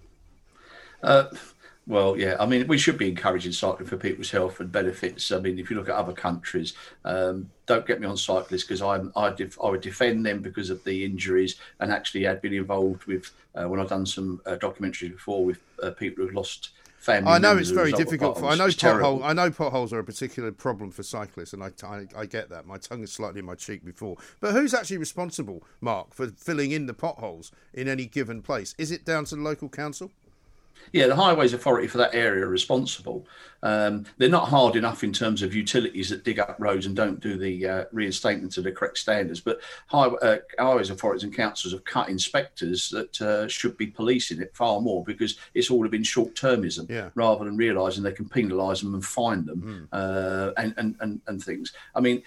[1.03, 1.25] Uh,
[1.87, 2.37] well, yeah.
[2.39, 5.33] I mean, we should be encouraging cycling for people's health and benefits.
[5.33, 8.83] I mean, if you look at other countries, um, don't get me on cyclists because
[8.83, 12.55] I'm I, def- I would defend them because of the injuries and actually I'd been
[12.55, 16.71] involved with uh, when I've done some uh, documentaries before with uh, people who've lost
[17.01, 17.33] family.
[17.33, 18.39] I know it's very difficult.
[18.39, 19.19] For, I know It's terrible.
[19.19, 22.51] pothole, I know potholes are a particular problem for cyclists, and I, I, I get
[22.51, 22.67] that.
[22.67, 24.17] My tongue is slightly in my cheek before.
[24.41, 28.75] But who's actually responsible, Mark, for filling in the potholes in any given place?
[28.79, 30.13] Is it down to the local council?
[30.93, 33.27] Yeah, the Highways Authority for that area are responsible.
[33.63, 37.21] Um, they're not hard enough in terms of utilities that dig up roads and don't
[37.21, 39.41] do the uh, reinstatement to the correct standards.
[39.41, 44.41] But high, uh, Highways Authorities and councils have cut inspectors that uh, should be policing
[44.41, 47.11] it far more because it's all been short termism Yeah.
[47.15, 51.43] rather than realising they can penalise them and fine them uh, and, and, and, and
[51.43, 51.73] things.
[51.95, 52.23] I mean,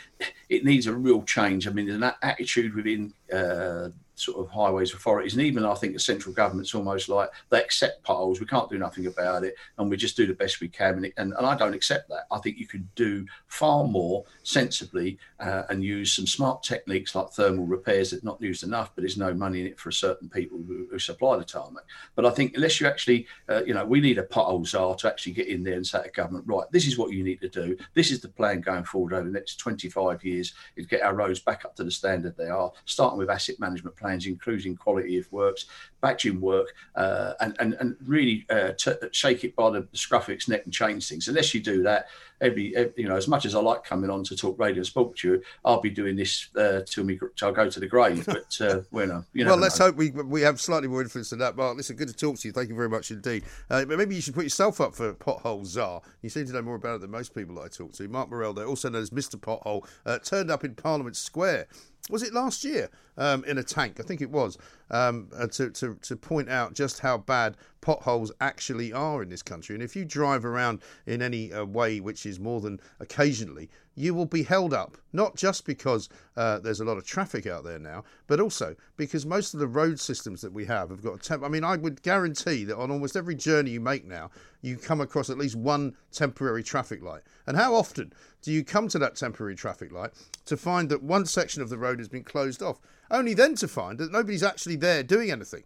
[0.49, 1.67] it needs a real change.
[1.67, 5.93] I mean, there's an attitude within uh, sort of highways authorities, and even I think
[5.93, 8.39] the central government's almost like they accept potholes.
[8.39, 10.95] We can't do nothing about it, and we just do the best we can.
[10.95, 12.25] And, it, and, and I don't accept that.
[12.31, 17.29] I think you could do far more sensibly uh, and use some smart techniques like
[17.31, 20.29] thermal repairs that not used enough, but there's no money in it for a certain
[20.29, 21.83] people who, who supply the tarmac.
[22.15, 25.07] But I think unless you actually, uh, you know, we need a pothole czar to
[25.09, 27.49] actually get in there and say to government, right, this is what you need to
[27.49, 27.77] do.
[27.93, 31.39] This is the plan going forward over the next 25 years is get our roads
[31.39, 35.31] back up to the standard they are, starting with asset management plans, including quality of
[35.31, 35.65] works,
[36.03, 40.35] badging work, uh, and, and and really uh, t- shake it by the scruff of
[40.35, 41.27] its neck and change things.
[41.27, 42.07] Unless you do that,
[42.41, 44.85] every, every, you know, as much as I like coming on to talk radio and
[44.85, 47.87] sport to you, I'll be doing this uh, till me till I go to the
[47.87, 48.27] grave.
[48.33, 49.85] But uh, well, no, you well, let's know.
[49.85, 51.55] hope we we have slightly more influence than that.
[51.55, 52.51] Mark, listen, good to talk to you.
[52.51, 53.43] Thank you very much indeed.
[53.69, 56.01] Uh, but maybe you should put yourself up for Pothole Czar.
[56.21, 58.07] You seem to know more about it than most people that I talk to.
[58.07, 59.35] Mark Morrell, there, also known as Mr.
[59.35, 61.67] Pothole, uh, turned up in Parliament Square
[62.09, 63.99] was it last year um, in a tank?
[63.99, 64.57] I think it was
[64.91, 69.75] um, to, to to point out just how bad potholes actually are in this country.
[69.75, 74.13] And if you drive around in any uh, way which is more than occasionally, you
[74.13, 77.77] will be held up, not just because uh, there's a lot of traffic out there
[77.77, 81.19] now, but also because most of the road systems that we have have got a
[81.19, 81.43] temp.
[81.43, 85.01] I mean, I would guarantee that on almost every journey you make now, you come
[85.01, 87.21] across at least one temporary traffic light.
[87.45, 90.11] And how often do you come to that temporary traffic light
[90.45, 92.79] to find that one section of the road has been closed off,
[93.11, 95.63] only then to find that nobody's actually there doing anything?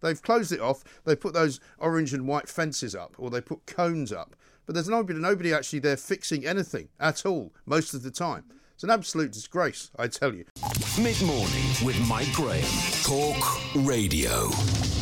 [0.00, 3.66] They've closed it off, they put those orange and white fences up, or they put
[3.66, 4.36] cones up
[4.68, 8.44] but there's nobody, nobody actually there fixing anything at all most of the time.
[8.74, 10.44] It's an absolute disgrace, I tell you.
[11.02, 12.62] Mid morning with Mike Graham.
[13.02, 14.50] Talk Radio.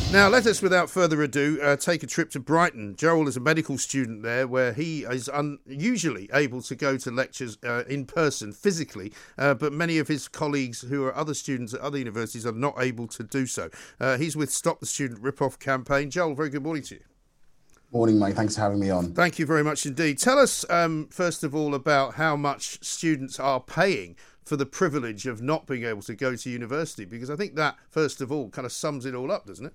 [0.09, 2.95] Now, let us, without further ado, uh, take a trip to Brighton.
[2.95, 7.57] Joel is a medical student there where he is unusually able to go to lectures
[7.61, 11.81] uh, in person, physically, uh, but many of his colleagues who are other students at
[11.81, 13.69] other universities are not able to do so.
[13.99, 16.09] Uh, he's with Stop the Student Rip-Off campaign.
[16.09, 17.01] Joel, very good morning to you.
[17.91, 18.35] Morning, Mike.
[18.35, 19.13] Thanks for having me on.
[19.13, 20.19] Thank you very much indeed.
[20.19, 24.15] Tell us, um, first of all, about how much students are paying
[24.45, 27.75] for the privilege of not being able to go to university, because I think that,
[27.89, 29.73] first of all, kind of sums it all up, doesn't it?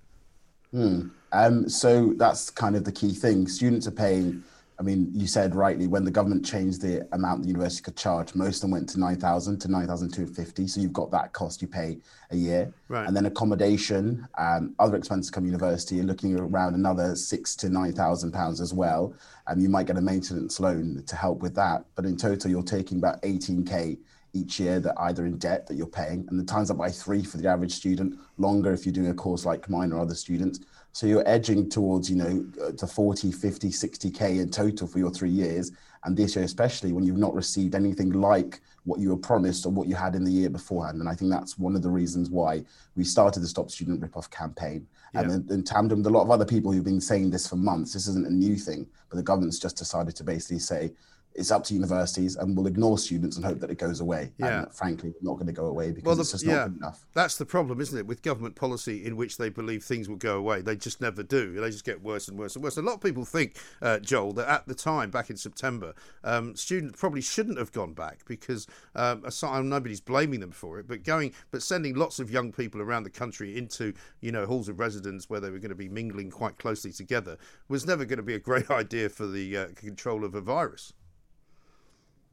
[0.73, 1.07] Hmm.
[1.31, 3.47] Um, so that's kind of the key thing.
[3.47, 4.43] Students are paying
[4.79, 8.33] I mean, you said rightly when the government changed the amount the university could charge,
[8.33, 10.67] most of them went to 9,000 to 9,250.
[10.67, 11.99] So you've got that cost you pay
[12.31, 12.73] a year.
[12.87, 13.07] Right.
[13.07, 18.31] And then accommodation, and other expenses come university, you're looking around another six to 9,000
[18.31, 19.13] pounds as well.
[19.47, 21.85] And you might get a maintenance loan to help with that.
[21.95, 23.99] But in total, you're taking about 18K
[24.33, 26.25] each year that either in debt that you're paying.
[26.29, 29.13] And the times up by three for the average student, longer if you're doing a
[29.13, 30.59] course like mine or other students.
[30.91, 35.11] So you're edging towards, you know, uh, to 40, 50, 60K in total for your
[35.11, 35.71] three years.
[36.03, 39.71] And this year, especially when you've not received anything like what you were promised or
[39.71, 40.99] what you had in the year beforehand.
[40.99, 42.63] And I think that's one of the reasons why
[42.95, 44.85] we started the Stop Student Rip-Off campaign.
[45.13, 45.21] Yeah.
[45.21, 47.55] And in, in tandem with a lot of other people who've been saying this for
[47.55, 50.91] months, this isn't a new thing, but the government's just decided to basically say,
[51.35, 54.31] it's up to universities and we'll ignore students and hope that it goes away.
[54.37, 54.63] Yeah.
[54.63, 56.77] And frankly, not going to go away because well, the, it's just yeah, not good
[56.77, 57.05] enough.
[57.13, 58.05] That's the problem, isn't it?
[58.05, 61.53] With government policy in which they believe things will go away, they just never do.
[61.53, 62.77] They just get worse and worse and worse.
[62.77, 65.93] A lot of people think, uh, Joel, that at the time, back in September,
[66.23, 70.87] um, students probably shouldn't have gone back because um, aside, nobody's blaming them for it,
[70.87, 74.69] but going, but sending lots of young people around the country into, you know, halls
[74.69, 78.17] of residence where they were going to be mingling quite closely together was never going
[78.17, 80.93] to be a great idea for the uh, control of a virus.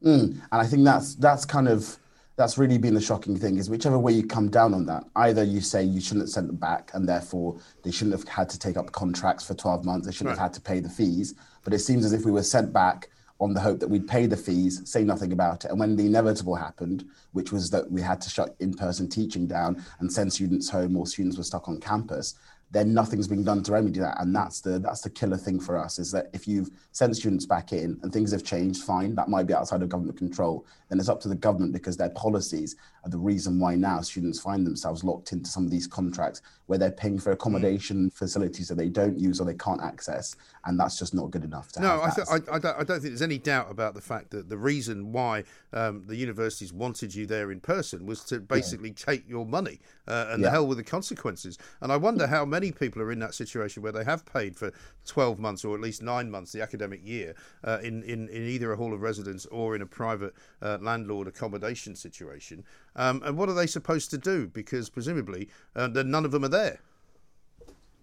[0.03, 0.31] Mm.
[0.31, 1.97] And I think that's that's kind of
[2.37, 5.43] that's really been the shocking thing is whichever way you come down on that, either
[5.43, 8.57] you say you shouldn't have sent them back and therefore they shouldn't have had to
[8.57, 10.39] take up contracts for 12 months, they shouldn't right.
[10.39, 11.35] have had to pay the fees.
[11.63, 13.09] But it seems as if we were sent back
[13.39, 15.71] on the hope that we'd pay the fees, say nothing about it.
[15.71, 19.47] And when the inevitable happened, which was that we had to shut in person teaching
[19.47, 22.35] down and send students home or students were stuck on campus,
[22.71, 24.19] then nothing's being done to remedy that.
[24.19, 27.45] And that's the that's the killer thing for us is that if you've sent students
[27.45, 30.65] back in and things have changed, fine, that might be outside of government control.
[30.91, 32.75] Then it's up to the government because their policies
[33.05, 36.77] are the reason why now students find themselves locked into some of these contracts where
[36.77, 38.13] they're paying for accommodation mm.
[38.13, 41.71] facilities that they don't use or they can't access, and that's just not good enough.
[41.71, 44.01] To no, I, th- I, I, don't, I, don't, think there's any doubt about the
[44.01, 48.41] fact that the reason why um, the universities wanted you there in person was to
[48.41, 48.95] basically yeah.
[49.05, 50.47] take your money uh, and yeah.
[50.47, 51.57] the hell with the consequences.
[51.79, 54.73] And I wonder how many people are in that situation where they have paid for
[55.05, 58.73] 12 months or at least nine months the academic year uh, in, in, in either
[58.73, 62.63] a hall of residence or in a private uh, landlord accommodation situation.
[62.95, 64.47] Um, and what are they supposed to do?
[64.47, 66.79] Because presumably uh, none of them are there.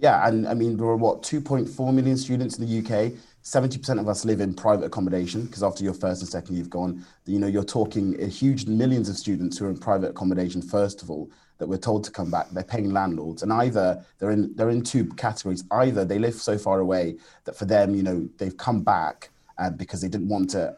[0.00, 3.12] Yeah, and I mean, there are what, 2.4 million students in the UK.
[3.42, 7.04] 70% of us live in private accommodation because after your first and second, you've gone,
[7.26, 11.02] you know, you're talking a huge millions of students who are in private accommodation, first
[11.02, 12.48] of all, that we're told to come back.
[12.50, 13.42] They're paying landlords.
[13.42, 15.64] And either they're in, they're in two categories.
[15.72, 19.70] Either they live so far away that for them, you know, they've come back uh,
[19.70, 20.72] because they didn't want to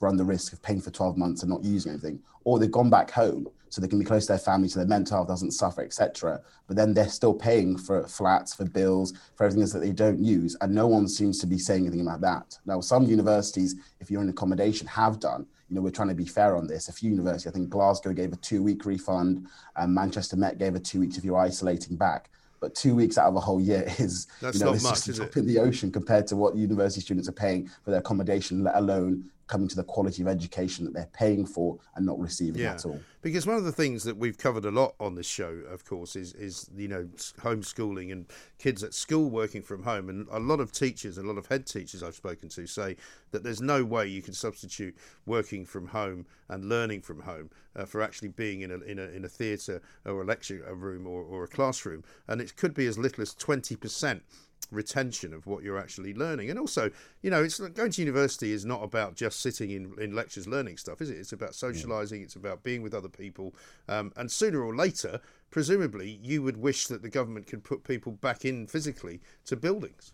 [0.00, 2.90] run the risk of paying for 12 months and not using anything, or they've gone
[2.90, 5.50] back home so they can be close to their family so their mental health doesn't
[5.50, 6.40] suffer, etc.
[6.68, 10.56] But then they're still paying for flats, for bills, for everything that they don't use,
[10.60, 12.56] and no one seems to be saying anything about that.
[12.66, 15.46] Now, some universities, if you're in accommodation, have done.
[15.68, 16.88] you know, we're trying to be fair on this.
[16.88, 20.80] A few universities, I think Glasgow gave a two-week refund, and Manchester Met gave a
[20.80, 22.30] two weeks if you're isolating back.
[22.64, 24.94] But two weeks out of a whole year is That's you know, not it's much,
[24.94, 25.40] just a is drop it?
[25.40, 29.24] in the ocean compared to what university students are paying for their accommodation, let alone
[29.46, 32.86] coming to the quality of education that they're paying for and not receiving Yeah, at
[32.86, 33.00] all.
[33.22, 36.16] because one of the things that we've covered a lot on this show, of course,
[36.16, 37.08] is is you know
[37.40, 38.26] homeschooling and
[38.58, 41.66] kids at school working from home, and a lot of teachers, a lot of head
[41.66, 42.96] teachers I've spoken to say
[43.32, 47.84] that there's no way you can substitute working from home and learning from home uh,
[47.84, 51.22] for actually being in a in a in a theatre or a lecture room or,
[51.22, 54.22] or a classroom, and it could be as little as twenty percent
[54.70, 56.50] retention of what you're actually learning.
[56.50, 56.90] And also,
[57.22, 60.76] you know, it's going to university is not about just sitting in, in lectures learning
[60.76, 61.18] stuff, is it?
[61.18, 63.54] It's about socializing, it's about being with other people.
[63.88, 68.12] Um, and sooner or later, presumably, you would wish that the government could put people
[68.12, 70.12] back in physically to buildings.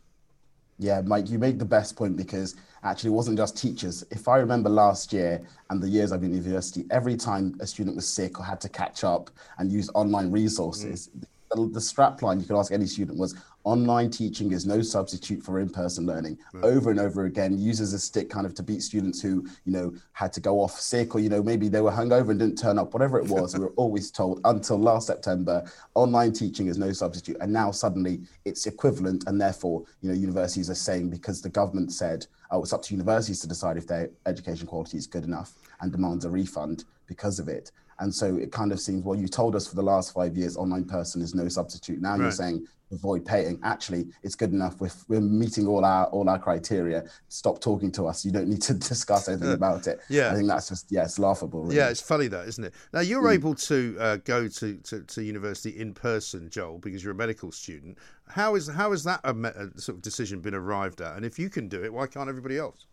[0.80, 4.02] Yeah, Mike, you make the best point because actually it wasn't just teachers.
[4.10, 7.66] If I remember last year and the years I've been in university, every time a
[7.66, 9.28] student was sick or had to catch up
[9.58, 11.10] and use online resources,
[11.50, 13.34] the, the strap line you could ask any student was
[13.70, 16.36] online teaching is no substitute for in-person learning.
[16.64, 19.94] Over and over again uses a stick kind of to beat students who you know
[20.12, 22.80] had to go off sick or you know maybe they were hungover and didn't turn
[22.80, 25.64] up whatever it was we were always told until last september
[25.94, 27.36] online teaching is no substitute.
[27.40, 31.92] And now suddenly it's equivalent and therefore you know universities are saying because the government
[31.92, 35.52] said oh it's up to universities to decide if their education quality is good enough
[35.80, 37.70] and demands a refund because of it.
[38.00, 40.56] And so it kind of seems well you told us for the last five years
[40.56, 42.00] online person is no substitute.
[42.00, 46.28] Now you're saying avoid paying actually it's good enough we're, we're meeting all our all
[46.28, 50.00] our criteria stop talking to us you don't need to discuss anything uh, about it
[50.08, 50.30] Yeah.
[50.30, 51.76] i think that's just yeah it's laughable really.
[51.76, 52.74] Yeah, it's funny that, isn't it?
[52.92, 53.34] Now you're hmm.
[53.34, 57.52] able to uh, go to, to, to university in person, Joel, because you're a medical
[57.52, 57.98] student.
[58.28, 61.16] How is how has that a me- a sort of decision been arrived at?
[61.16, 62.86] And if you can do it, why can't everybody else?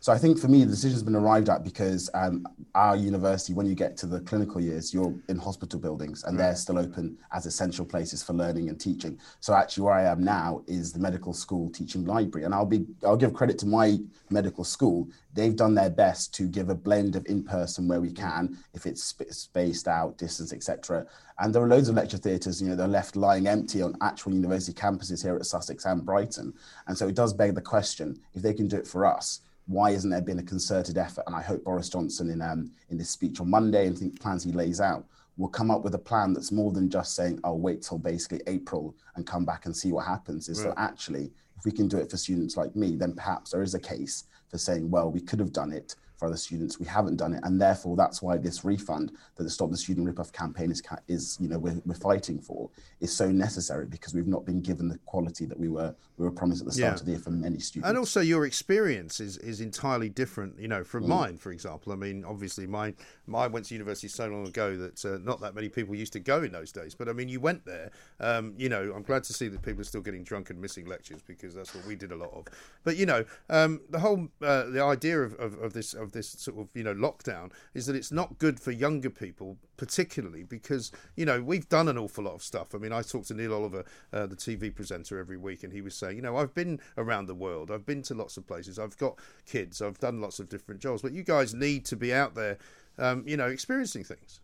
[0.00, 2.46] So I think for me, the decision's been arrived at because um,
[2.76, 6.54] our university, when you get to the clinical years, you're in hospital buildings and they're
[6.54, 9.18] still open as essential places for learning and teaching.
[9.40, 12.86] So actually, where I am now is the medical school teaching library, and I'll be
[13.04, 13.98] I'll give credit to my
[14.30, 15.08] medical school.
[15.34, 19.02] They've done their best to give a blend of in-person where we can, if it's
[19.02, 21.06] sp- spaced out, distance, etc.
[21.40, 24.32] And there are loads of lecture theatres, you know, they're left lying empty on actual
[24.32, 26.54] university campuses here at Sussex and Brighton.
[26.86, 29.90] And so it does beg the question: if they can do it for us why
[29.90, 31.24] isn't there been a concerted effort?
[31.26, 34.42] And I hope Boris Johnson, in um, in this speech on Monday, and the plans
[34.42, 35.04] he lays out,
[35.36, 38.40] will come up with a plan that's more than just saying, "Oh, wait till basically
[38.46, 41.98] April and come back and see what happens." Is so actually, if we can do
[41.98, 45.20] it for students like me, then perhaps there is a case for saying, "Well, we
[45.20, 48.36] could have done it." For other students, we haven't done it, and therefore that's why
[48.38, 51.94] this refund that the Stop the Student Rip-Off campaign is, is you know, we're, we're
[51.94, 52.68] fighting for,
[53.00, 56.32] is so necessary because we've not been given the quality that we were we were
[56.32, 56.94] promised at the start Yeah.
[56.98, 57.88] of the year for many students.
[57.88, 61.92] And also, your experience is, is entirely different, you know, from mine, for example.
[61.92, 62.96] I mean, obviously, mine,
[63.32, 66.20] I went to university so long ago that uh, not that many people used to
[66.20, 66.96] go in those days.
[66.96, 67.92] But I mean, you went there.
[68.18, 70.86] Um, you know, I'm glad to see that people are still getting drunk and missing
[70.86, 72.46] lectures because that's what we did a lot of.
[72.82, 76.30] But you know, um, the whole uh, the idea of, of, of this of this
[76.30, 80.92] sort of you know lockdown is that it's not good for younger people, particularly because
[81.16, 82.74] you know we've done an awful lot of stuff.
[82.74, 85.80] I mean, I talked to Neil Oliver, uh, the TV presenter, every week, and he
[85.80, 88.78] was saying, you know, I've been around the world, I've been to lots of places,
[88.78, 92.12] I've got kids, I've done lots of different jobs, but you guys need to be
[92.12, 92.58] out there,
[92.98, 94.40] um, you know, experiencing things.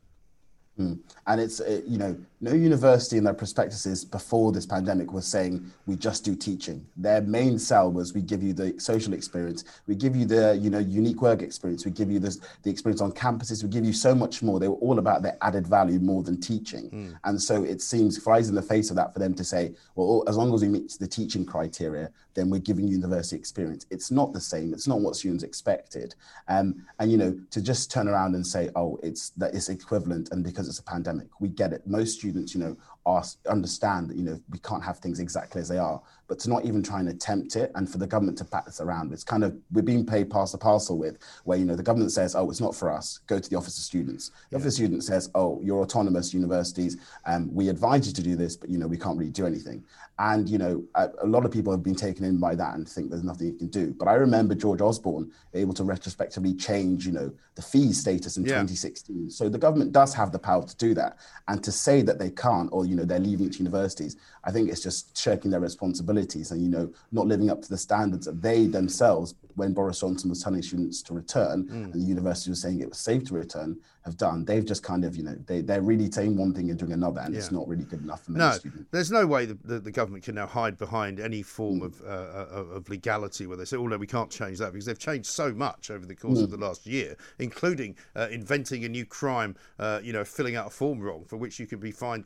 [0.77, 5.71] And it's, uh, you know, no university in their prospectuses before this pandemic was saying
[5.87, 6.85] we just do teaching.
[6.97, 10.71] Their main sell was we give you the social experience, we give you the, you
[10.71, 13.93] know, unique work experience, we give you this, the experience on campuses, we give you
[13.93, 14.59] so much more.
[14.59, 17.17] They were all about their added value more than teaching.
[17.25, 20.25] And so it seems flies in the face of that for them to say, well,
[20.27, 23.87] as long as we meet the teaching criteria, then we're giving university experience.
[23.91, 24.73] It's not the same.
[24.73, 26.15] It's not what students expected.
[26.49, 30.31] Um, and you know, to just turn around and say, oh, it's that it's equivalent,
[30.33, 31.87] and because it's a pandemic, we get it.
[31.87, 32.77] Most students, you know,
[33.07, 36.01] are understand that you know we can't have things exactly as they are.
[36.27, 38.81] But to not even try and attempt it, and for the government to pat this
[38.81, 41.83] around, it's kind of we're being paid pass the parcel with, where you know the
[41.83, 43.21] government says, oh, it's not for us.
[43.27, 44.31] Go to the office of students.
[44.51, 46.97] The office of students says, oh, you're autonomous universities,
[47.27, 49.85] and we advise you to do this, but you know we can't really do anything.
[50.19, 52.89] And you know, a, a lot of people have been taken in by that and
[52.89, 53.95] think there's nothing you can do.
[53.99, 58.45] But I remember George Osborne able to retrospectively change, you know, the fee status in
[58.45, 58.51] Yeah.
[58.51, 59.31] 2016.
[59.31, 61.19] So the government does have the power to do that.
[61.49, 64.71] And to say that they can't, or you know, they're leaving it universities, I think
[64.71, 68.43] it's just shirking their responsibilities and you know, not living up to the standards that
[68.43, 71.73] they themselves, when Boris Johnson was telling students to return, mm.
[71.73, 74.45] and the university was saying it was safe to return, have done.
[74.45, 77.21] They've just kind of, you know, they, they're really saying one thing and doing another,
[77.21, 77.41] and yeah.
[77.41, 78.89] it's not really good enough for many no, students.
[78.91, 81.87] There's no way that the, the, government can now hide behind any form mm.
[81.87, 84.87] of, uh, uh of legality where they say, oh, no, we can't change that because
[84.87, 86.45] they've changed so much over the course mm.
[86.45, 90.67] of the last year, including uh, inventing a new crime, uh, you know, filling out
[90.67, 92.25] a form wrong for which you can be fined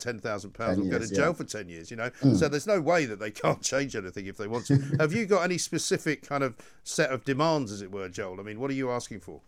[0.59, 1.33] £10,000 or go to jail yeah.
[1.33, 2.09] for 10 years, you know.
[2.21, 2.37] Mm.
[2.37, 4.75] So there's no way that they can't change anything if they want to.
[4.99, 8.39] have you got any specific kind of set of demands, as it were, Joel?
[8.39, 9.41] I mean, what are you asking for?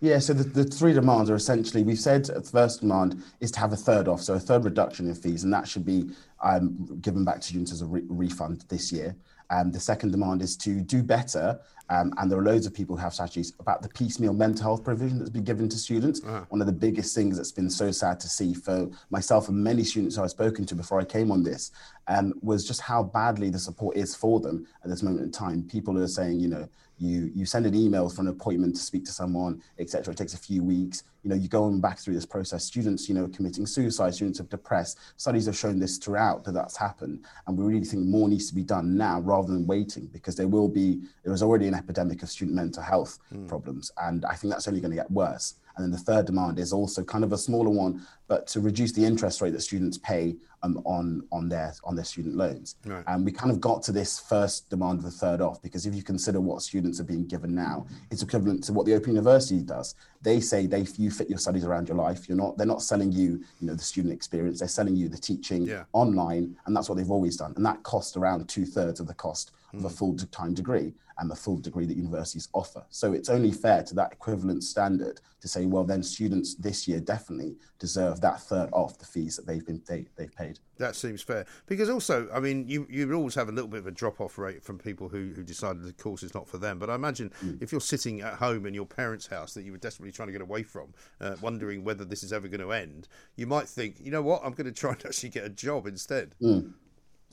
[0.00, 3.60] Yeah, so the, the three demands are essentially we've said the first demand is to
[3.60, 6.10] have a third off, so a third reduction in fees, and that should be
[6.42, 9.16] um, given back to students as a re- refund this year.
[9.48, 12.96] Um, the second demand is to do better, um, and there are loads of people
[12.96, 16.22] who have strategies about the piecemeal mental health provision that's been given to students.
[16.24, 16.44] Uh-huh.
[16.48, 19.84] One of the biggest things that's been so sad to see for myself and many
[19.84, 21.70] students I've spoken to before I came on this
[22.08, 25.62] um, was just how badly the support is for them at this moment in time.
[25.62, 26.68] People are saying, you know,
[26.98, 30.12] you you send an email for an appointment to speak to someone, etc.
[30.12, 31.02] It takes a few weeks.
[31.26, 32.64] You know, you go on back through this process.
[32.64, 34.14] Students, you know, committing suicide.
[34.14, 35.00] Students are depressed.
[35.16, 38.54] Studies have shown this throughout that that's happened, and we really think more needs to
[38.54, 42.22] be done now rather than waiting because there will be there is already an epidemic
[42.22, 43.48] of student mental health mm.
[43.48, 45.54] problems, and I think that's only going to get worse.
[45.76, 48.92] And then the third demand is also kind of a smaller one, but to reduce
[48.92, 52.76] the interest rate that students pay um, on on their on their student loans.
[52.84, 53.04] Right.
[53.06, 55.94] And we kind of got to this first demand of the third off because if
[55.94, 59.60] you consider what students are being given now, it's equivalent to what the Open University
[59.60, 59.94] does.
[60.22, 62.28] They say they you fit your studies around your life.
[62.28, 64.58] You're not they're not selling you you know the student experience.
[64.58, 65.84] They're selling you the teaching yeah.
[65.92, 67.52] online, and that's what they've always done.
[67.56, 69.52] And that cost around two thirds of the cost
[69.82, 69.88] hmm.
[69.88, 72.84] full time degree and the full degree that universities offer.
[72.90, 77.00] So it's only fair to that equivalent standard to say, well, then students this year
[77.00, 80.58] definitely deserve that third off the fees that they've been they, they've paid.
[80.78, 83.86] That seems fair because also, I mean, you you always have a little bit of
[83.86, 86.78] a drop off rate from people who who decided the course is not for them.
[86.78, 87.62] But I imagine mm.
[87.62, 90.32] if you're sitting at home in your parents' house that you were desperately trying to
[90.32, 93.96] get away from, uh, wondering whether this is ever going to end, you might think,
[94.00, 96.34] you know what, I'm going to try and actually get a job instead.
[96.42, 96.74] Mm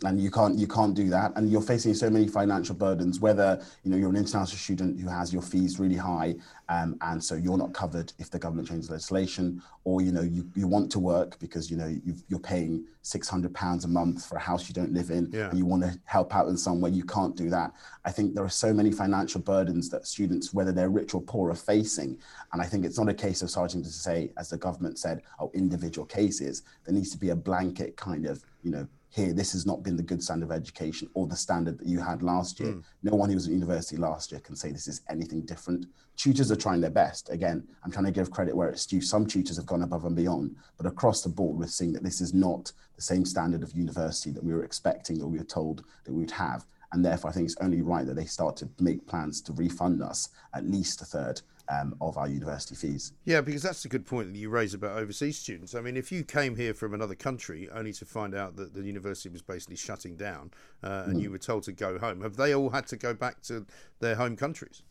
[0.05, 1.31] and you can't you can't do that.
[1.35, 5.09] And you're facing so many financial burdens whether you know you're an international student who
[5.09, 6.35] has your fees really high
[6.69, 10.49] um, and so you're not covered if the government changes legislation or you know you,
[10.55, 14.37] you want to work because you know you are paying 600 pounds a month for
[14.37, 15.49] a house you don't live in yeah.
[15.49, 17.73] and you want to help out in some way you can't do that.
[18.05, 21.51] I think there are so many financial burdens that students whether they're rich or poor
[21.51, 22.17] are facing.
[22.53, 25.21] And i think it's not a case of starting to say as the government said
[25.39, 26.63] oh individual cases.
[26.85, 29.95] There needs to be a blanket kind of you know here, this has not been
[29.95, 32.73] the good standard of education or the standard that you had last year.
[32.73, 32.83] Mm.
[33.03, 35.85] No one who was at university last year can say this is anything different.
[36.17, 37.29] Tutors are trying their best.
[37.29, 39.01] Again, I'm trying to give credit where it's due.
[39.01, 42.21] Some tutors have gone above and beyond, but across the board, we're seeing that this
[42.21, 45.83] is not the same standard of university that we were expecting or we were told
[46.05, 46.65] that we would have.
[46.91, 50.01] And therefore, I think it's only right that they start to make plans to refund
[50.01, 51.39] us at least a third
[51.69, 53.13] um, of our university fees.
[53.25, 55.75] Yeah, because that's a good point that you raise about overseas students.
[55.75, 58.81] I mean, if you came here from another country only to find out that the
[58.81, 60.51] university was basically shutting down
[60.83, 61.21] uh, and mm.
[61.21, 63.65] you were told to go home, have they all had to go back to
[63.99, 64.83] their home countries?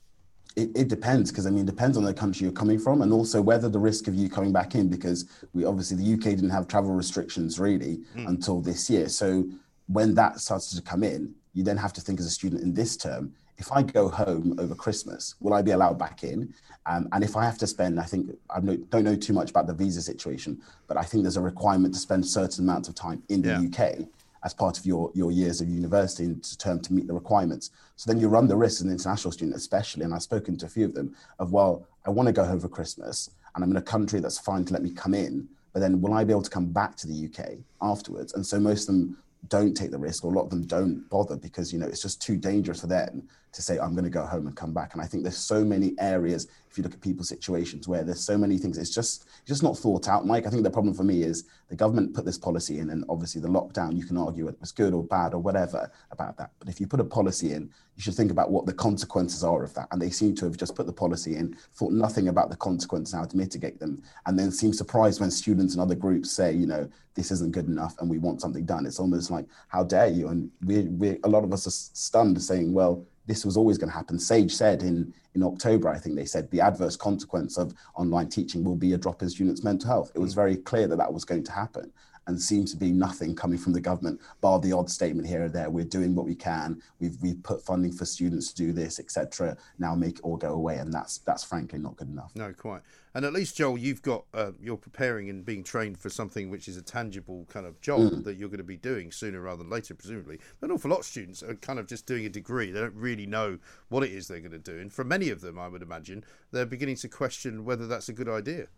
[0.55, 3.11] It, it, depends because I mean, it depends on the country you're coming from and
[3.11, 6.51] also whether the risk of you coming back in because we obviously the UK didn't
[6.51, 8.29] have travel restrictions really mm.
[8.29, 9.09] until this year.
[9.09, 9.49] So
[9.87, 12.75] when that starts to come in, you then have to think as a student in
[12.75, 16.53] this term if I go home over Christmas, will I be allowed back in?
[16.87, 19.67] Um, and if I have to spend, I think I don't know too much about
[19.67, 23.23] the visa situation, but I think there's a requirement to spend certain amounts of time
[23.29, 23.87] in the yeah.
[23.87, 24.09] UK
[24.45, 27.71] as part of your, your years of university in term to meet the requirements.
[27.97, 30.67] So then you run the risk as an international student, especially, and I've spoken to
[30.67, 33.71] a few of them, of, well, I want to go home for Christmas and I'm
[33.71, 36.33] in a country that's fine to let me come in, but then will I be
[36.33, 38.35] able to come back to the UK afterwards?
[38.35, 39.17] And so most of them
[39.49, 42.03] don't take the risk, or a lot of them don't bother because you know it's
[42.03, 44.95] just too dangerous for them to say I'm going to go home and come back.
[44.95, 48.25] And I think there's so many areas if you look at people's situations where there's
[48.25, 50.47] so many things, it's just just not thought out, Mike.
[50.47, 53.43] I think the problem for me is the government put this policy in, and obviously
[53.43, 56.51] the lockdown, you can argue it was good or bad or whatever about that.
[56.59, 59.63] But if you put a policy in, you should think about what the consequences are
[59.63, 59.89] of that.
[59.91, 63.15] And they seem to have just put the policy in, thought nothing about the consequences,
[63.15, 66.67] how to mitigate them, and then seem surprised when students and other groups say, you
[66.67, 68.87] know, this isn't good enough and we want something done.
[68.87, 70.29] It's almost like, how dare you?
[70.29, 73.91] And we, we a lot of us are stunned saying, well, this was always going
[73.91, 74.19] to happen.
[74.19, 78.65] Sage said in, in October, I think they said the adverse consequence of online teaching
[78.65, 80.13] will be a drop in students' mental health.
[80.15, 80.37] It was mm.
[80.37, 81.93] very clear that that was going to happen.
[82.27, 85.49] And seems to be nothing coming from the government, bar the odd statement here or
[85.49, 85.71] there.
[85.71, 86.81] We're doing what we can.
[87.01, 89.57] We've we've put funding for students to do this, etc.
[89.79, 92.33] Now make it all go away, and that's that's frankly not good enough.
[92.35, 92.83] No, quite.
[93.15, 96.67] And at least, Joel, you've got uh, you're preparing and being trained for something which
[96.67, 98.25] is a tangible kind of job mm.
[98.25, 100.39] that you're going to be doing sooner rather than later, presumably.
[100.61, 102.95] But an awful lot of students are kind of just doing a degree; they don't
[102.95, 103.59] really know
[103.89, 104.79] what it is they're going to do.
[104.79, 108.13] And for many of them, I would imagine, they're beginning to question whether that's a
[108.13, 108.69] good idea.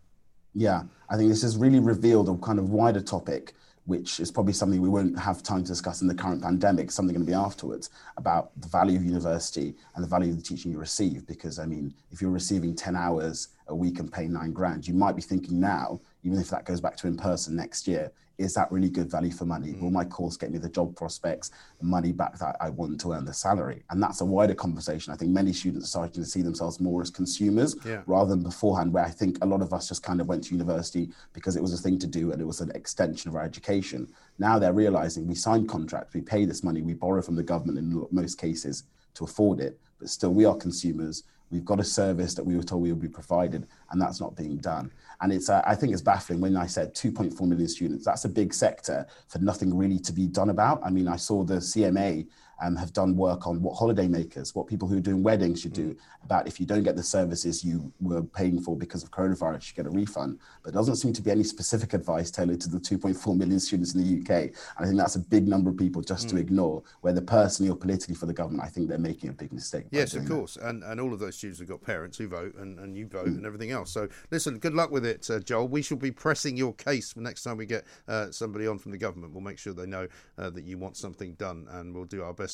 [0.54, 3.54] Yeah, I think this has really revealed a kind of wider topic
[3.86, 7.14] which is probably something we won't have time to discuss in the current pandemic, something
[7.14, 10.72] going to be afterwards about the value of university and the value of the teaching
[10.72, 11.26] you receive.
[11.26, 14.94] Because, I mean, if you're receiving 10 hours a week and paying nine grand, you
[14.94, 18.54] might be thinking now, even if that goes back to in person next year, is
[18.54, 19.74] that really good value for money?
[19.74, 19.92] Will mm.
[19.92, 23.24] my course get me the job prospects, the money back that I want to earn
[23.24, 23.84] the salary?
[23.90, 25.12] And that's a wider conversation.
[25.12, 28.02] I think many students are starting to see themselves more as consumers yeah.
[28.06, 30.54] rather than beforehand, where I think a lot of us just kind of went to
[30.54, 33.44] university because it was a thing to do and it was an extension of our
[33.44, 34.08] education.
[34.38, 37.78] Now they're realizing we sign contracts, we pay this money, we borrow from the government
[37.78, 41.22] in most cases to afford it, but still we are consumers.
[41.50, 44.36] We've got a service that we were told we would be provided, and that's not
[44.36, 44.90] being done.
[45.20, 48.04] And it's, uh, I think it's baffling when I said 2.4 million students.
[48.04, 50.80] That's a big sector for nothing really to be done about.
[50.84, 52.26] I mean, I saw the CMA
[52.64, 55.96] um, have done work on what holidaymakers, what people who are doing weddings should do,
[56.24, 59.74] about if you don't get the services you were paying for because of coronavirus, you
[59.82, 60.38] get a refund.
[60.62, 63.94] But there doesn't seem to be any specific advice tailored to the 2.4 million students
[63.94, 64.50] in the UK.
[64.76, 66.30] And I think that's a big number of people just mm.
[66.30, 68.64] to ignore, whether personally or politically for the government.
[68.64, 69.84] I think they're making a big mistake.
[69.90, 70.56] Yes, of course.
[70.56, 73.26] And, and all of those students have got parents who vote and, and you vote
[73.26, 73.36] mm.
[73.36, 73.92] and everything else.
[73.92, 75.68] So listen, good luck with it, uh, Joel.
[75.68, 78.98] We shall be pressing your case next time we get uh, somebody on from the
[78.98, 79.34] government.
[79.34, 80.08] We'll make sure they know
[80.38, 82.53] uh, that you want something done and we'll do our best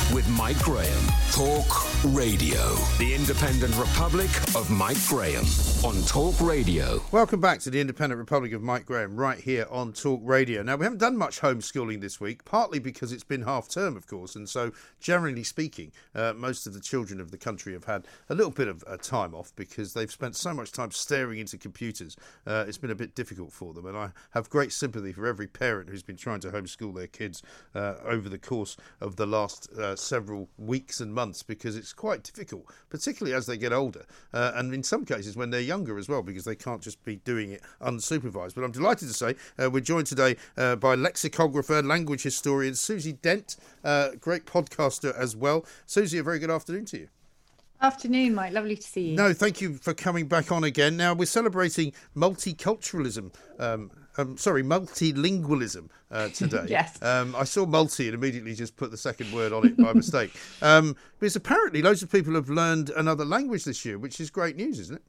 [0.13, 1.03] with Mike Graham.
[1.31, 2.75] Talk Radio.
[2.97, 5.45] The Independent Republic of Mike Graham
[5.85, 7.01] on Talk Radio.
[7.11, 10.61] Welcome back to the Independent Republic of Mike Graham right here on Talk Radio.
[10.61, 14.07] Now, we haven't done much homeschooling this week, partly because it's been half term, of
[14.07, 14.35] course.
[14.35, 18.35] And so, generally speaking, uh, most of the children of the country have had a
[18.35, 22.17] little bit of a time off because they've spent so much time staring into computers.
[22.45, 23.85] Uh, it's been a bit difficult for them.
[23.85, 27.41] And I have great sympathy for every parent who's been trying to homeschool their kids
[27.73, 32.23] uh, over the course of the last uh, several weeks and months because it's quite
[32.23, 36.09] difficult, particularly as they get older, uh, and in some cases when they're younger as
[36.09, 38.55] well, because they can't just be doing it unsupervised.
[38.55, 43.13] But I'm delighted to say uh, we're joined today uh, by lexicographer, language historian Susie
[43.13, 45.65] Dent, uh, great podcaster as well.
[45.85, 47.07] Susie, a very good afternoon to you.
[47.81, 48.53] Afternoon, Mike.
[48.53, 49.15] Lovely to see you.
[49.15, 50.97] No, thank you for coming back on again.
[50.97, 56.65] Now, we're celebrating multiculturalism um, um, sorry, multilingualism uh, today.
[56.69, 57.01] yes.
[57.01, 60.31] Um, I saw multi and immediately just put the second word on it by mistake.
[60.61, 64.55] Um, because apparently loads of people have learned another language this year, which is great
[64.55, 65.01] news, isn't it?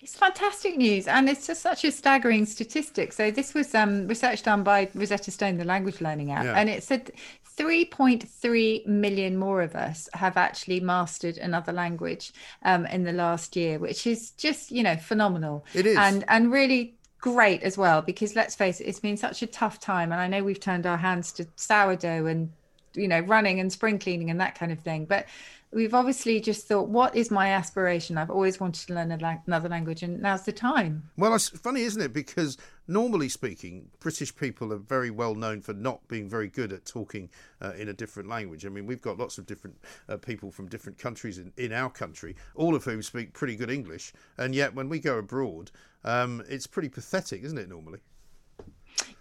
[0.00, 3.12] It's fantastic news, and it's just such a staggering statistic.
[3.12, 6.54] So this was um, research done by Rosetta Stone, the language learning app, yeah.
[6.54, 7.12] and it said
[7.56, 12.32] 3.3 million more of us have actually mastered another language
[12.62, 15.64] um, in the last year, which is just you know phenomenal.
[15.74, 16.95] It is, and and really
[17.26, 20.28] great as well because let's face it it's been such a tough time and i
[20.28, 22.52] know we've turned our hands to sourdough and
[22.94, 25.26] you know running and spring cleaning and that kind of thing but
[25.72, 28.16] we've obviously just thought what is my aspiration?
[28.16, 31.10] I've always wanted to learn another language and now's the time.
[31.16, 32.12] Well it's funny isn't it?
[32.12, 32.56] Because
[32.88, 37.28] normally speaking british people are very well known for not being very good at talking
[37.60, 38.64] uh, in a different language.
[38.64, 39.76] I mean we've got lots of different
[40.08, 43.70] uh, people from different countries in, in our country all of whom speak pretty good
[43.70, 45.70] english and yet when we go abroad
[46.06, 47.68] um, it's pretty pathetic, isn't it?
[47.68, 47.98] Normally.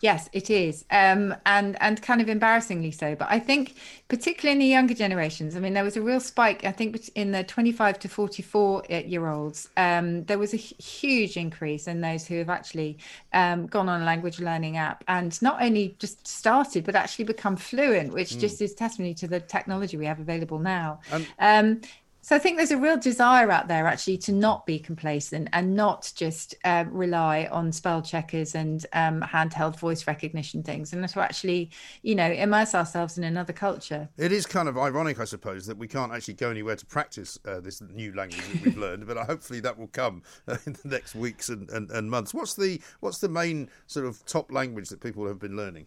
[0.01, 3.15] Yes, it is, um, and and kind of embarrassingly so.
[3.15, 3.75] But I think,
[4.07, 6.65] particularly in the younger generations, I mean, there was a real spike.
[6.65, 11.87] I think in the 25 to 44 year olds, um, there was a huge increase
[11.87, 12.97] in those who have actually
[13.33, 17.55] um, gone on a language learning app and not only just started, but actually become
[17.55, 18.39] fluent, which mm.
[18.39, 20.99] just is testimony to the technology we have available now.
[21.39, 21.81] Um,
[22.25, 25.75] So I think there's a real desire out there actually to not be complacent and
[25.75, 31.19] not just uh, rely on spell checkers and um, handheld voice recognition things, and to
[31.21, 31.69] actually,
[32.01, 34.09] you know, immerse ourselves in another culture.
[34.17, 37.37] It is kind of ironic, I suppose, that we can't actually go anywhere to practice
[37.45, 40.87] uh, this new language that we've learned, but hopefully that will come uh, in the
[40.87, 42.33] next weeks and, and, and months.
[42.33, 45.85] What's the what's the main sort of top language that people have been learning?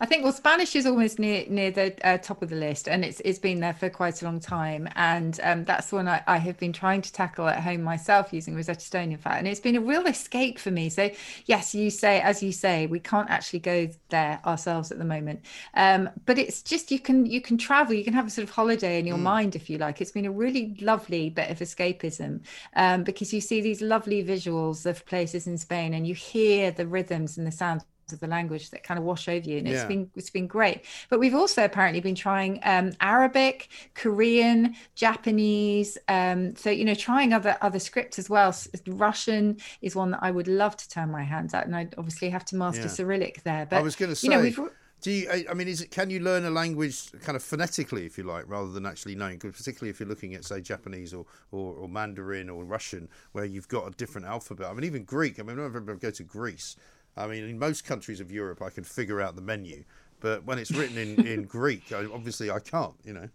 [0.00, 3.04] I think well, Spanish is almost near near the uh, top of the list, and
[3.04, 6.38] it's it's been there for quite a long time, and um, that's one I, I,
[6.38, 9.60] have been trying to tackle at home myself using Rosetta Stone, in fact, and it's
[9.60, 10.88] been a real escape for me.
[10.88, 11.10] So
[11.46, 15.44] yes, you say as you say, we can't actually go there ourselves at the moment,
[15.74, 18.54] um, but it's just you can you can travel, you can have a sort of
[18.54, 19.22] holiday in your mm.
[19.22, 20.00] mind if you like.
[20.00, 22.40] It's been a really lovely bit of escapism
[22.76, 26.86] um, because you see these lovely visuals of places in Spain, and you hear the
[26.86, 29.74] rhythms and the sounds of the language that kind of wash over you and yeah.
[29.74, 35.96] it's been it's been great but we've also apparently been trying um, arabic korean japanese
[36.08, 38.54] um, so you know trying other other scripts as well
[38.86, 42.28] russian is one that i would love to turn my hands at and i obviously
[42.28, 42.88] have to master yeah.
[42.88, 44.58] cyrillic there but i was going to say you know, we've,
[45.04, 48.16] do you, I mean, is it, can you learn a language kind of phonetically, if
[48.16, 49.36] you like, rather than actually knowing?
[49.36, 53.44] Because particularly if you're looking at, say, Japanese or, or, or, Mandarin or Russian, where
[53.44, 54.66] you've got a different alphabet.
[54.66, 55.38] I mean, even Greek.
[55.38, 56.76] I mean, whenever I go to Greece,
[57.16, 59.84] I mean, in most countries of Europe, I can figure out the menu,
[60.20, 63.28] but when it's written in, in Greek, I, obviously I can't, you know.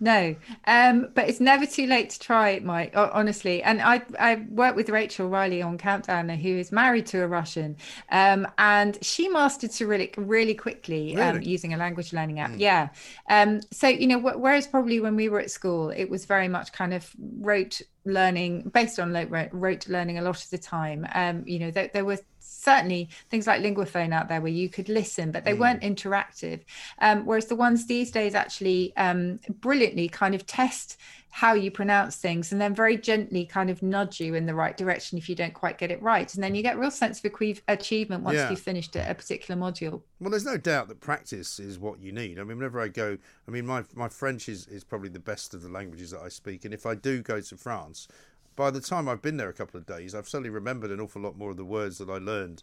[0.00, 0.34] No,
[0.66, 2.92] um, but it's never too late to try it, Mike.
[2.94, 7.26] Honestly, and I I worked with Rachel Riley on Countdown, who is married to a
[7.26, 7.76] Russian,
[8.10, 12.50] um, and she mastered Cyrillic really quickly um, using a language learning app.
[12.50, 12.58] Mm.
[12.58, 12.88] Yeah,
[13.28, 16.72] um, so you know, whereas probably when we were at school, it was very much
[16.72, 17.10] kind of
[17.40, 19.12] rote learning based on
[19.52, 21.06] rote learning a lot of the time.
[21.14, 22.18] Um, you know, there, there were
[22.62, 25.58] certainly things like linguaphone out there where you could listen but they mm.
[25.58, 26.60] weren't interactive
[27.00, 30.96] um, whereas the ones these days actually um, brilliantly kind of test
[31.34, 34.76] how you pronounce things and then very gently kind of nudge you in the right
[34.76, 37.32] direction if you don't quite get it right and then you get real sense of
[37.68, 38.50] achievement once yeah.
[38.50, 42.12] you've finished a, a particular module well there's no doubt that practice is what you
[42.12, 43.16] need i mean whenever i go
[43.48, 46.28] i mean my, my french is, is probably the best of the languages that i
[46.28, 48.08] speak and if i do go to france
[48.54, 51.22] by the time I've been there a couple of days, I've suddenly remembered an awful
[51.22, 52.62] lot more of the words that I learned,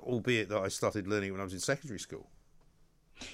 [0.00, 2.28] albeit that I started learning when I was in secondary school.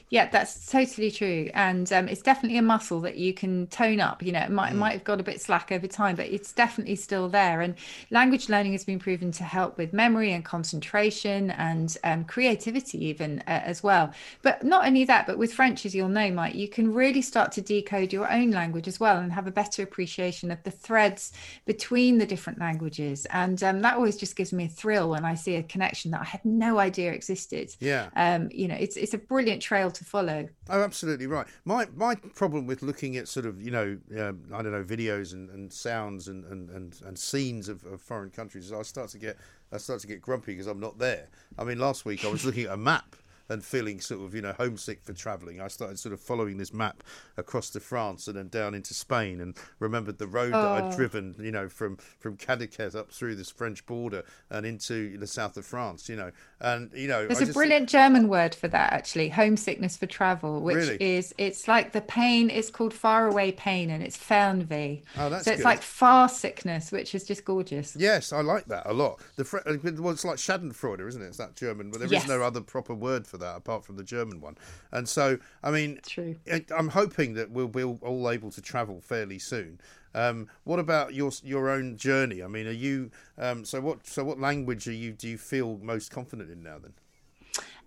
[0.09, 4.22] Yeah, that's totally true, and um, it's definitely a muscle that you can tone up.
[4.22, 4.76] You know, it might, mm.
[4.76, 7.61] might have got a bit slack over time, but it's definitely still there.
[7.61, 7.74] And
[8.11, 13.41] language learning has been proven to help with memory and concentration and um, creativity, even
[13.47, 14.12] uh, as well.
[14.43, 17.53] But not only that, but with French, as you'll know, Mike, you can really start
[17.53, 21.32] to decode your own language as well and have a better appreciation of the threads
[21.64, 23.26] between the different languages.
[23.30, 26.20] And um, that always just gives me a thrill when I see a connection that
[26.20, 27.74] I had no idea existed.
[27.80, 28.09] Yeah.
[28.16, 30.49] Um, you know, it's it's a brilliant trail to follow.
[30.68, 31.47] Oh, absolutely right.
[31.64, 35.33] My my problem with looking at sort of you know um, I don't know videos
[35.33, 39.11] and, and sounds and, and, and, and scenes of, of foreign countries is I start
[39.11, 39.37] to get
[39.72, 41.29] I start to get grumpy because I'm not there.
[41.59, 43.16] I mean, last week I was looking at a map
[43.49, 46.73] and feeling sort of you know homesick for travelling, I started sort of following this
[46.73, 47.03] map
[47.37, 50.63] across to France and then down into Spain, and remembered the road oh.
[50.63, 50.97] that I'd oh.
[50.97, 55.57] driven, you know, from from Cadaqués up through this French border and into the south
[55.57, 56.31] of France, you know,
[56.61, 57.57] and you know, there's I a just...
[57.57, 60.97] brilliant German word for that actually, homesickness for travel, which really?
[61.01, 62.51] is it's like the pain.
[62.51, 65.03] It's called faraway pain, and it's Fernweh.
[65.19, 65.65] Oh, that's so it's good.
[65.65, 67.97] like far sickness, which is just gorgeous.
[67.99, 69.21] Yes, I like that a lot.
[69.37, 71.27] The well, it's like Schadenfreude, isn't it?
[71.27, 72.25] It's that German, but there yes.
[72.25, 74.57] is no other proper word for for that apart from the German one.
[74.93, 76.37] And so, I mean, True.
[76.76, 79.80] I'm hoping that we'll be all able to travel fairly soon.
[80.14, 82.43] Um, what about your your own journey?
[82.43, 85.78] I mean, are you um, so what so what language are you do you feel
[85.82, 86.95] most confident in now then?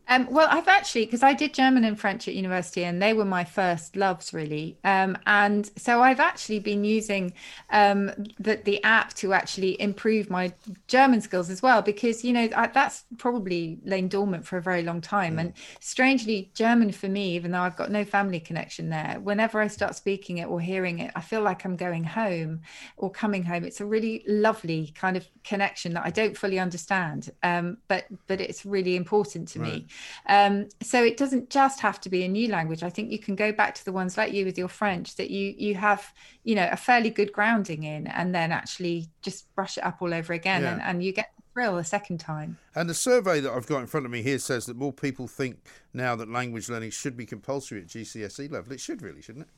[0.10, 3.26] Um, well, I've actually, because I did German and French at university, and they were
[3.26, 4.78] my first loves, really.
[4.84, 7.34] Um, and so I've actually been using
[7.70, 10.52] um, the, the app to actually improve my
[10.88, 14.82] German skills as well, because, you know, I, that's probably lain dormant for a very
[14.82, 15.36] long time.
[15.36, 15.40] Mm.
[15.40, 19.68] And strangely, German for me, even though I've got no family connection there, whenever I
[19.68, 22.62] start speaking it or hearing it, I feel like I'm going home
[22.98, 23.64] or coming home.
[23.64, 28.42] It's a really lovely kind of connection that I don't fully understand, um, but but
[28.42, 29.74] it's really important to right.
[29.74, 29.88] me.
[30.28, 32.84] Um, so it doesn't just have to be a new language.
[32.84, 35.30] I think you can go back to the ones like you with your French that
[35.30, 39.78] you you have, you know, a fairly good grounding in, and then actually just brush
[39.78, 40.74] it up all over again, yeah.
[40.74, 42.58] and, and you get the thrill a second time.
[42.76, 45.28] And the survey that I've got in front of me here says that more people
[45.28, 45.58] think
[45.94, 48.72] now that language learning should be compulsory at GCSE level.
[48.72, 49.52] It should really, shouldn't it?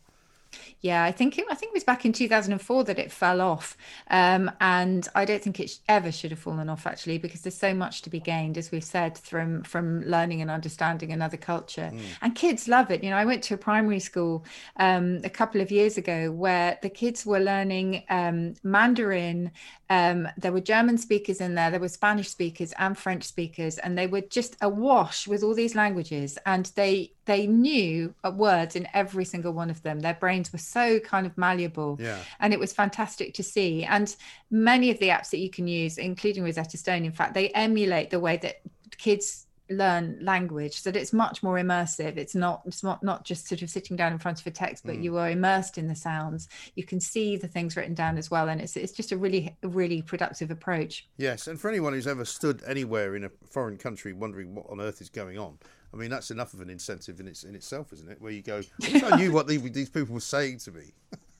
[0.81, 3.77] Yeah, I think it, I think it was back in 2004 that it fell off,
[4.09, 7.57] um, and I don't think it sh- ever should have fallen off actually because there's
[7.57, 11.91] so much to be gained, as we've said, from from learning and understanding another culture.
[11.93, 12.01] Mm.
[12.21, 13.03] And kids love it.
[13.03, 14.45] You know, I went to a primary school
[14.77, 19.51] um, a couple of years ago where the kids were learning um, Mandarin.
[19.91, 23.97] Um, there were German speakers in there, there were Spanish speakers and French speakers, and
[23.97, 29.25] they were just awash with all these languages, and they they knew words in every
[29.25, 29.99] single one of them.
[29.99, 31.97] Their brains were so kind of malleable.
[31.99, 32.19] Yeah.
[32.39, 33.83] And it was fantastic to see.
[33.83, 34.15] And
[34.49, 38.11] many of the apps that you can use, including Rosetta Stone, in fact, they emulate
[38.11, 38.61] the way that
[38.97, 43.47] kids learn language so that it's much more immersive it's not it's not not just
[43.47, 45.03] sort of sitting down in front of a text but mm.
[45.03, 48.49] you are immersed in the sounds you can see the things written down as well
[48.49, 52.25] and it's it's just a really really productive approach yes and for anyone who's ever
[52.25, 55.57] stood anywhere in a foreign country wondering what on earth is going on
[55.93, 58.21] I mean, that's enough of an incentive in its in itself, isn't it?
[58.21, 60.93] Where you go, I wish I knew what these people were saying to me.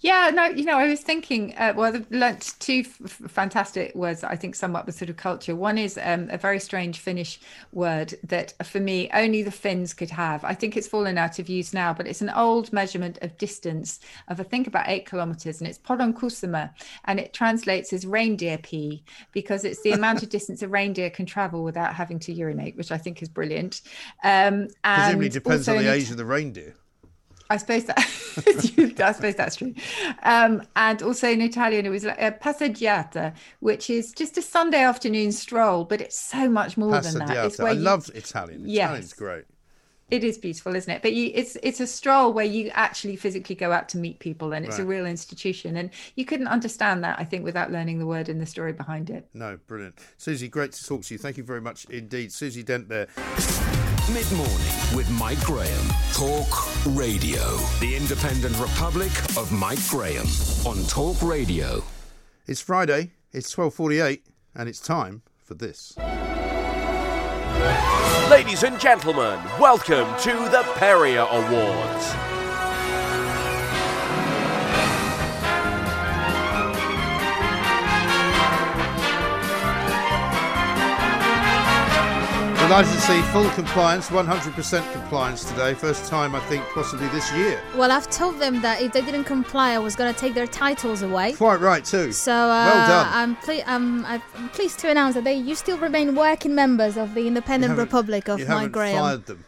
[0.00, 4.20] yeah, no, you know, I was thinking, uh, well, I've learnt two f- fantastic words
[4.20, 5.54] that I think sum up the sort of culture.
[5.56, 7.40] One is um, a very strange Finnish
[7.72, 10.44] word that for me only the Finns could have.
[10.44, 14.00] I think it's fallen out of use now, but it's an old measurement of distance
[14.28, 16.70] of I think about eight kilometers, and it's Poronkusema,
[17.04, 19.02] and it translates as reindeer pee
[19.32, 22.92] because it's the amount of distance a reindeer can travel without having to urinate, which
[22.92, 23.82] I think is brilliant.
[24.22, 26.74] Um, Presumably depends on the age of the reindeer.
[27.50, 27.98] I suppose that
[29.00, 29.74] I suppose that's true.
[30.22, 34.82] Um, and also in Italian, it was like a passeggiata, which is just a Sunday
[34.82, 37.46] afternoon stroll, but it's so much more than that.
[37.46, 37.80] It's where I you...
[37.80, 38.62] love Italian.
[38.66, 38.84] Yes.
[38.84, 39.44] Italian's great.
[40.10, 41.02] It is beautiful, isn't it?
[41.02, 44.52] But you, it's it's a stroll where you actually physically go out to meet people,
[44.52, 44.84] and it's right.
[44.84, 45.76] a real institution.
[45.76, 49.08] And you couldn't understand that, I think, without learning the word and the story behind
[49.08, 49.26] it.
[49.32, 50.48] No, brilliant, Susie.
[50.48, 51.18] Great to talk to you.
[51.18, 52.88] Thank you very much indeed, Susie Dent.
[52.88, 53.08] There.
[54.12, 54.56] Mid morning
[54.94, 55.88] with Mike Graham.
[56.12, 56.46] Talk
[56.94, 57.56] Radio.
[57.80, 60.26] The Independent Republic of Mike Graham
[60.66, 61.82] on Talk Radio.
[62.46, 63.12] It's Friday.
[63.32, 65.96] It's twelve forty-eight, and it's time for this.
[68.30, 72.33] Ladies and gentlemen, welcome to the Perrier Awards.
[82.64, 85.74] Delighted to see full compliance, 100% compliance today.
[85.74, 87.60] First time, I think, possibly this year.
[87.76, 90.46] Well, I've told them that if they didn't comply, I was going to take their
[90.46, 91.34] titles away.
[91.34, 92.10] Quite right, too.
[92.10, 93.08] So, uh, well done.
[93.12, 97.14] I'm, ple- I'm, I'm, pleased to announce that they you still remain working members of
[97.14, 98.98] the Independent Republic of you Mike Graham.
[98.98, 99.44] fired them.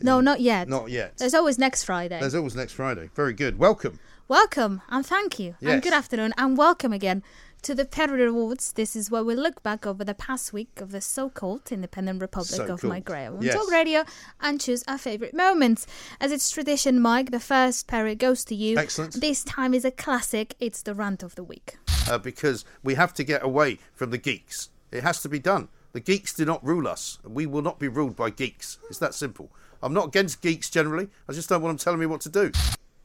[0.00, 0.66] No, not yet.
[0.66, 1.18] Not yet.
[1.18, 2.18] There's always next Friday.
[2.18, 3.10] There's always next Friday.
[3.14, 3.58] Very good.
[3.58, 4.00] Welcome.
[4.26, 5.54] Welcome and thank you.
[5.60, 5.70] Yes.
[5.70, 7.22] And good afternoon and welcome again
[7.64, 8.72] to the Perrier Awards.
[8.72, 12.50] This is where we look back over the past week of the so-called Independent Republic
[12.50, 12.84] So of called.
[12.84, 13.54] Mike Graham on Yes.
[13.54, 14.04] Talk Radio
[14.42, 15.86] and choose our favourite moments.
[16.20, 18.76] As it's tradition, Mike, the first Perrier goes to you.
[18.76, 19.18] Excellent.
[19.18, 20.54] This time is a classic.
[20.60, 21.78] It's the rant of the week.
[22.06, 24.68] Uh, because we have to get away from the geeks.
[24.92, 25.68] It has to be done.
[25.92, 27.18] The geeks do not rule us.
[27.24, 28.78] We will not be ruled by geeks.
[28.90, 29.50] It's that simple.
[29.82, 31.08] I'm not against geeks generally.
[31.30, 32.52] I just don't want them telling me what to do.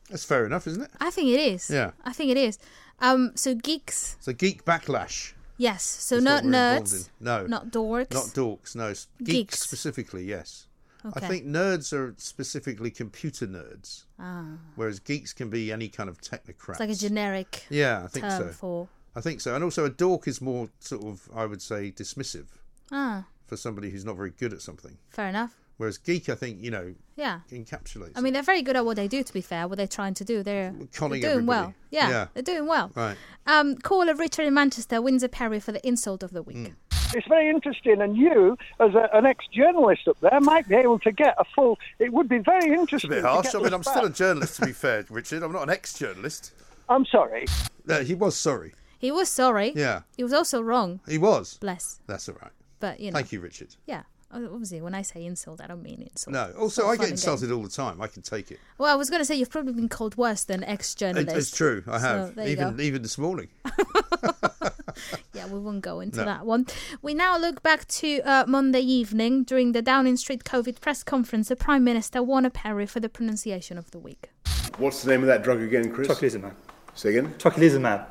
[0.09, 0.91] That's fair enough, isn't it?
[0.99, 1.69] I think it is.
[1.69, 1.91] Yeah.
[2.03, 2.57] I think it is.
[2.99, 5.33] Um, so geeks, So geek backlash.
[5.57, 5.83] yes.
[5.83, 7.09] So not what we're involved nerds.
[7.19, 7.45] No.
[7.47, 8.11] not dorks.
[8.13, 8.89] Not dorks, no.
[8.89, 9.59] Geeks, Geeks.
[9.59, 10.65] specifically, yes.
[11.05, 11.25] Okay.
[11.25, 14.43] I think nerds are specifically computer nerds, Ah,
[14.75, 16.71] whereas geeks can be any kind of technocrat.
[16.71, 18.49] it's like a generic Yeah, I think term so.
[18.49, 18.87] for.
[19.15, 19.55] I think so.
[19.55, 22.47] And also, a dork is more sort of, I would say, dismissive
[22.91, 24.97] Ah, for somebody who's not very good at something.
[25.09, 25.55] fair enough.
[25.79, 27.39] Whereas geek, I think, you know, Yeah.
[27.51, 28.11] encapsulates.
[28.17, 29.23] I mean, they're very good at what they do.
[29.23, 31.73] To be fair, what they're trying to do, they're, they're doing well.
[31.89, 32.27] Yeah, Yeah.
[32.33, 32.91] they're doing well.
[32.95, 33.15] Right.
[33.47, 36.57] Um, caller Richard in Manchester wins a Perry for the insult of the week.
[36.57, 36.73] Mm.
[37.15, 41.13] It's very interesting, and you, as a, an ex-journalist up there, might be able to
[41.13, 41.79] get a full.
[41.97, 43.09] It would be very It's a interesting.
[43.11, 43.45] bit to harsh.
[43.45, 45.41] get I mean, I'm still a journalist, to be fair, Richard.
[45.43, 46.51] I'm not an ex-journalist.
[46.89, 47.45] I'm sorry.
[47.85, 48.73] No, he was sorry.
[48.99, 49.71] He was sorry.
[49.77, 50.99] Yeah, He was also wrong.
[51.07, 51.57] he was.
[51.59, 52.01] Bless.
[52.05, 52.51] That's all right.
[52.81, 53.15] But you know.
[53.15, 53.75] Thank you, Richard.
[53.85, 54.03] Yeah.
[54.31, 56.33] Obviously, when I say insult, I don't mean insult.
[56.33, 57.51] No, also I get insulted games.
[57.53, 57.99] all the time.
[58.01, 58.59] I can take it.
[58.77, 61.35] Well, I was going to say you've probably been called worse than It- ex-journalist.
[61.35, 61.83] It's true.
[61.87, 62.35] I have.
[62.35, 62.83] there you even go.
[62.83, 63.47] even this morning.
[65.33, 66.25] Yeah, we won't go into No.
[66.25, 66.65] that one.
[67.01, 71.47] We now look back to uh, Monday evening during the Downing Street COVID press conference.
[71.47, 74.29] The Prime Minister won a Perry for the pronunciation of the week.
[74.77, 76.07] What's the name of that drug again, Chris?
[76.09, 76.53] Tocilizumab.
[76.95, 77.33] Say again?
[77.37, 78.05] Tocilizumab.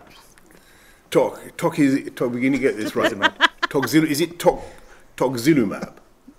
[1.11, 1.57] Talk.
[1.59, 2.11] Talk is.
[2.15, 3.13] Talk, we're going to get this right.
[3.69, 4.63] Toxil, is it toc,
[5.17, 5.93] toxilumab?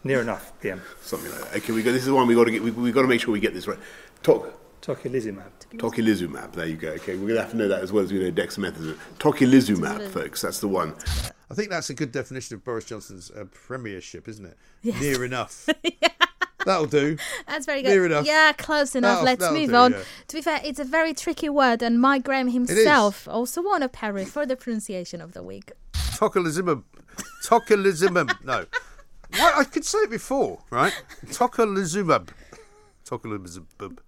[0.03, 0.81] Near enough, PM.
[1.01, 1.57] Something like that.
[1.57, 1.91] Okay, we got.
[1.91, 2.63] This is one we got to get.
[2.63, 3.77] We, we got to make sure we get this right.
[4.23, 5.51] Toc, Tocilizumab.
[5.75, 6.53] tocilizumab.
[6.53, 6.89] There you go.
[6.91, 8.97] Okay, we're going to have to know that as well as we know dexamethasone.
[9.19, 10.41] Tocilizumab, folks.
[10.41, 10.95] That's the one.
[11.51, 14.57] I think that's a good definition of Boris Johnson's uh, premiership, isn't it?
[14.83, 15.01] Yes.
[15.01, 15.67] Near enough.
[16.65, 17.17] That'll do.
[17.47, 17.89] That's very good.
[17.89, 18.25] Near enough.
[18.25, 19.19] Yeah, close enough.
[19.19, 19.91] That'll- Let's that'll move do, on.
[19.93, 20.01] yeah.
[20.27, 23.89] To be fair, it's a very tricky word, and Mike Graham himself also won a
[23.89, 25.71] Perry for the pronunciation of the week.
[25.93, 26.83] Tocilizumab.
[27.45, 28.43] Tocilizumab.
[28.45, 28.65] No.
[29.37, 29.57] What?
[29.57, 30.93] I could say it before, right?
[31.27, 32.29] Tocilizumab.
[33.05, 33.99] Tocilizumab.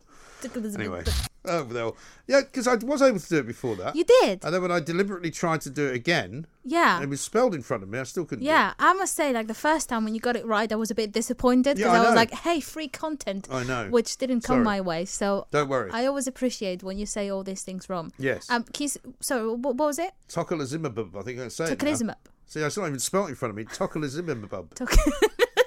[0.75, 1.03] Anyway.
[1.43, 1.97] Oh, well.
[2.27, 3.95] Yeah, because I was able to do it before that.
[3.95, 4.45] You did?
[4.45, 7.01] And then when I deliberately tried to do it again, Yeah.
[7.01, 7.97] it was spelled in front of me.
[7.97, 10.45] I still couldn't Yeah, I must say, like the first time when you got it
[10.45, 13.47] right, I was a bit disappointed Yeah, because I I, was like, "Hey, free content,"
[13.51, 13.87] I know.
[13.89, 14.63] which didn't come Sorry.
[14.65, 15.05] my way.
[15.05, 15.89] So Don't worry.
[15.91, 18.11] I always appreciate when you say all these things wrong.
[18.19, 18.49] Yes.
[18.49, 20.11] Um, can you, s- so what, what was it?
[20.33, 21.17] do.
[21.17, 21.69] I think I can say it.
[21.69, 21.75] now.
[21.89, 22.15] Tocilizumab.
[22.45, 23.63] See, it's not even spelled in front of me.
[23.65, 24.75] Tocilizumab.
[24.75, 24.95] Toc-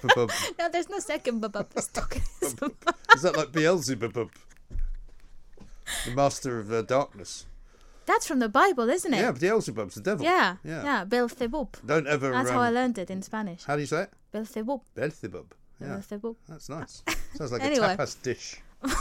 [0.58, 1.66] no, there's no second bubba.
[1.76, 1.88] It's
[3.16, 4.30] Is that like Beelzebub?
[6.04, 7.46] The master of uh, darkness.
[8.06, 9.18] That's from the Bible, isn't it?
[9.20, 10.24] Yeah, Beelzebub's the devil.
[10.24, 10.84] Yeah, Yeah.
[10.84, 11.04] yeah.
[11.04, 11.76] Beelzebub.
[11.86, 12.30] Don't ever.
[12.32, 13.64] That's how um, I learned it in Spanish.
[13.64, 14.10] How do you say it?
[14.32, 14.82] Beelzebub.
[14.94, 15.54] Beelzebub.
[15.80, 15.86] Yeah.
[15.94, 16.36] Beelzebub.
[16.48, 17.02] That's nice.
[17.34, 17.86] Sounds like Anyway.
[17.94, 18.60] a tapas dish.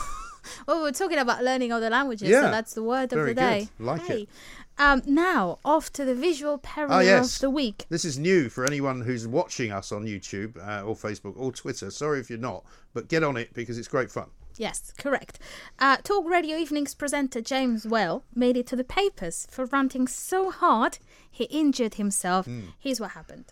[0.68, 3.70] Well, we're talking about learning other languages, Yeah, so that's the word of the day.
[3.78, 3.86] good.
[3.86, 4.22] Like hey.
[4.24, 4.30] it.
[4.78, 7.36] Um, now off to the visual peril Ah, yes.
[7.36, 7.86] of the week.
[7.90, 11.90] This is new for anyone who's watching us on YouTube uh, or Facebook or Twitter.
[11.92, 14.28] Sorry if you're not, but get on it because it's great fun.
[14.58, 15.39] Yes, correct.
[15.80, 20.51] Uh, Talk Radio Evenings presenter James Whale made it to the papers for ranting so
[20.51, 20.99] hard
[21.30, 22.45] he injured himself.
[22.45, 22.62] Hmm.
[22.80, 23.45] Here's what happened.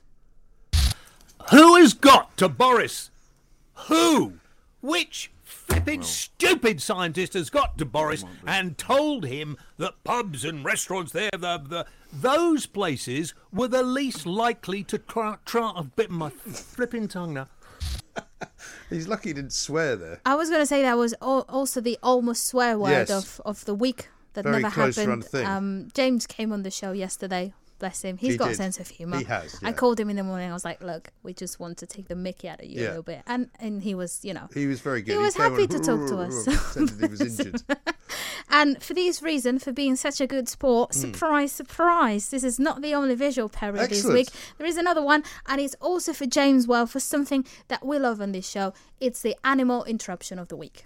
[1.49, 3.09] Who has got to Boris?
[3.87, 4.33] Who?
[4.81, 11.11] Which flipping stupid scientist has got to Boris and told him that pubs and restaurants
[11.11, 16.29] there, the, the those places were the least likely to try, try I've bitten my
[16.29, 17.47] flipping tongue now.
[18.89, 20.19] He's lucky he didn't swear there.
[20.25, 23.09] I was going to say that was also the almost swear word Yes.
[23.11, 25.25] of, of the week that Very never happened.
[25.33, 27.53] Um, James came on the show yesterday.
[27.79, 28.17] Bless him.
[28.17, 29.17] He's He got a sense of humour.
[29.17, 30.51] He has, I called him in the morning.
[30.51, 32.87] I was like, "Look, we just want to take the Mickey out of you Yeah.
[32.87, 35.13] a little bit," and and he was, you know, He was very good.
[35.13, 36.45] He was happy on, to talk to us.
[36.75, 37.63] He was injured.
[38.49, 40.99] And for this reason, for being such a good sport, Hmm.
[40.99, 44.29] surprise, surprise, this is not the only visual peril this week.
[44.57, 48.21] There is another one, and it's also for James Whale for something that we love
[48.21, 48.73] on this show.
[48.99, 50.85] It's the animal interruption of the week.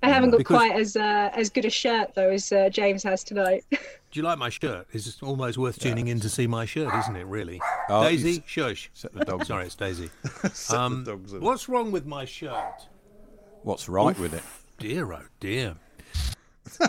[0.00, 3.02] I haven't got Because- quite as uh, as good a shirt though as uh, James
[3.02, 3.64] has tonight.
[3.70, 3.78] Do
[4.12, 4.86] you like my shirt?
[4.92, 7.26] It's almost worth tuning in to see my shirt, isn't it?
[7.26, 8.90] Really, Oh, Daisy, you shush.
[8.94, 10.08] set the dogs Sorry, it's Daisy.
[10.52, 11.40] Set the Um, dogs up.
[11.40, 12.86] What's wrong with my shirt?
[13.64, 14.42] What's right Oof, with it?
[14.78, 15.74] Dear, oh dear.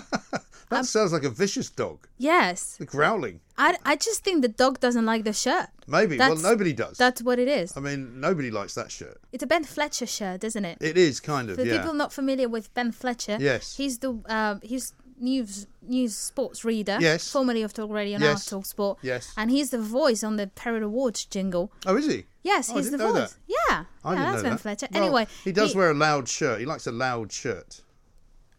[0.70, 2.08] That sounds like a vicious dog.
[2.20, 2.76] Yes.
[2.78, 3.40] The growling.
[3.58, 5.66] I, I just think the dog doesn't like the shirt.
[5.88, 6.16] Maybe.
[6.16, 6.96] That's- well, nobody does.
[6.96, 7.76] That's what it is.
[7.76, 9.20] I mean, nobody likes that shirt.
[9.32, 10.78] It's a Ben Fletcher shirt, isn't it?
[10.80, 11.56] It is kind of.
[11.56, 11.80] For yeah.
[11.80, 13.78] people not familiar with Ben Fletcher, Yes.
[13.78, 17.32] he's the um, he's news news sports reader, Yes.
[17.32, 18.46] formerly of Talk Radio, now Yes.
[18.46, 19.34] Talk Sport, Yes.
[19.36, 21.72] and he's the voice on the Perrior Awards jingle.
[21.88, 22.26] Oh, is he?
[22.44, 23.14] Yes, Oh, he's the voice.
[23.34, 23.36] that.
[23.48, 24.60] Yeah, I yeah, that's know Ben that.
[24.60, 24.88] Fletcher.
[24.92, 26.60] Well, anyway, he does wear a loud shirt.
[26.60, 27.82] He likes a loud shirt.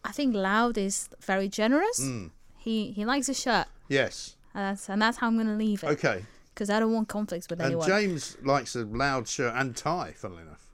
[0.03, 1.99] I think loud is very generous.
[2.01, 2.31] Mm.
[2.57, 4.35] He he likes a shirt, Yes.
[4.53, 5.87] and that's, and that's how I'm going to leave it.
[5.89, 6.23] Okay.
[6.53, 7.87] Because I don't want conflicts with And anyone.
[7.87, 10.13] James likes a loud shirt and tie.
[10.17, 10.65] Funnily enough,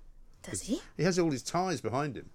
[0.43, 0.81] Does he?
[0.97, 2.29] he has all his ties behind him.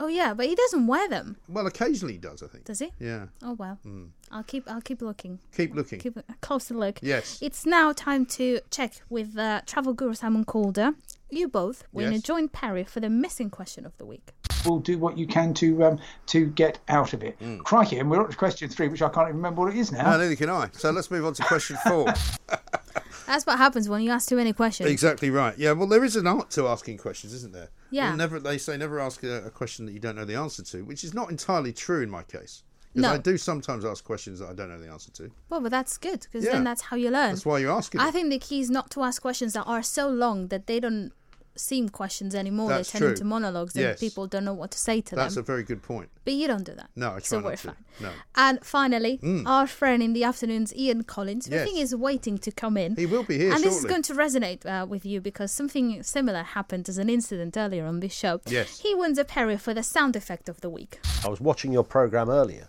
[0.00, 1.36] Oh yeah, but he doesn't wear them.
[1.48, 2.42] Well, occasionally he does.
[2.42, 2.64] I think.
[2.64, 2.92] Does he?
[3.00, 3.26] Yeah.
[3.42, 3.78] Oh well.
[3.84, 4.10] Mm.
[4.30, 5.38] I'll keep I'll keep looking.
[5.56, 5.98] Keep looking.
[5.98, 6.98] Keep a closer look.
[7.02, 7.38] Yes.
[7.42, 10.92] It's now time to check with uh, travel guru Simon Calder.
[11.30, 12.22] You both were in a Yes.
[12.22, 14.32] joint parry for the missing question of the week.
[14.64, 17.36] Will do what you can to um, to get out of it.
[17.64, 19.92] Crikey, and we're up to question three, which I can't even remember what it is
[19.92, 20.10] now.
[20.10, 20.70] No, neither can I.
[20.72, 22.06] So let's move on to question four.
[23.26, 24.88] That's what happens when you ask too many questions.
[24.88, 25.56] exactly right.
[25.58, 25.72] Yeah.
[25.72, 27.68] Well, there is an art to asking questions, isn't there?
[27.90, 28.08] Yeah.
[28.08, 28.40] Well, never.
[28.40, 31.04] They say never ask a, a question that you don't know the answer to, which
[31.04, 32.62] is not entirely true in my case.
[32.94, 33.14] Because No.
[33.14, 35.30] I do sometimes ask questions that I don't know the answer to.
[35.50, 36.52] Well, but that's good because Yeah.
[36.52, 37.30] then that's how you learn.
[37.32, 38.00] That's why you're asking.
[38.00, 38.12] I it.
[38.12, 41.12] think the key is not to ask questions that are so long that they don't
[41.58, 42.68] seem questions anymore.
[42.70, 43.10] That's they turn true.
[43.12, 44.00] into monologues and Yes.
[44.00, 45.18] people don't know what to say to That's them.
[45.18, 46.08] That's a very good point.
[46.24, 46.90] But you don't do that.
[46.96, 47.68] No, I try So not we're to.
[47.68, 47.84] fine.
[48.00, 48.10] No.
[48.36, 49.46] And finally, Mm.
[49.46, 51.64] our friend in the afternoons, Ian Collins, who I Yes.
[51.66, 52.96] think is waiting to come in.
[52.96, 56.02] He will be here And this is going to resonate uh, with you because something
[56.02, 58.40] similar happened as an incident earlier on this show.
[58.46, 58.80] Yes.
[58.80, 61.00] He wins a Perry for the sound effect of the week.
[61.24, 62.68] I was watching your programme earlier.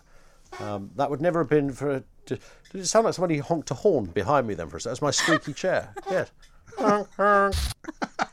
[0.58, 1.90] Um, that would never have been for.
[1.90, 2.40] A, did
[2.74, 4.92] it sound like somebody honked a horn behind me then for a second?
[4.92, 5.94] That's my squeaky chair.
[6.10, 6.30] Yes.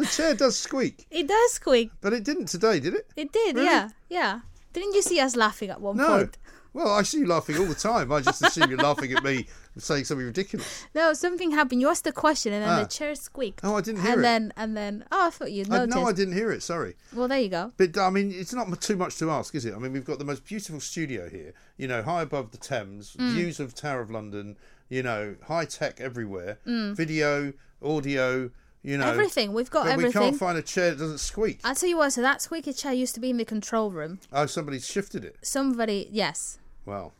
[0.00, 1.90] The chair does squeak, It does squeak.
[2.00, 3.06] but it didn't today, did it?
[3.16, 3.66] It did, Really?
[3.66, 3.88] yeah.
[4.08, 4.40] Yeah.
[4.72, 6.06] Didn't you see us laughing at one No.
[6.08, 6.38] point?
[6.72, 8.12] Well, I see you laughing all the time.
[8.12, 9.46] I just assume you're laughing at me
[9.76, 10.84] saying something ridiculous.
[10.94, 11.80] No, something happened.
[11.80, 12.82] You asked the question and then Ah.
[12.84, 13.60] the chair squeaked.
[13.64, 14.26] Oh, I didn't hear and it.
[14.28, 16.62] And then and then oh, I thought you'd I, no, I didn't hear it.
[16.62, 16.94] Sorry.
[17.12, 17.72] Well, there you go.
[17.76, 19.74] But I mean, it's not too much to ask, is it?
[19.74, 21.52] I mean, we've got the most beautiful studio here.
[21.76, 23.32] You know, high above the Thames, Mm.
[23.32, 24.56] views of Tower of London.
[24.88, 26.58] You know, high tech everywhere.
[26.66, 26.94] Mm.
[26.94, 28.50] Video, audio,
[28.82, 29.52] You know Everything.
[29.52, 30.12] We've got everything.
[30.12, 31.60] but We can't find a chair that doesn't squeak.
[31.64, 32.10] I'll tell you what.
[32.12, 34.20] So that squeaky chair used to be in the control room.
[34.32, 35.36] Oh, somebody shifted it.
[35.42, 37.12] Somebody, yes, Well,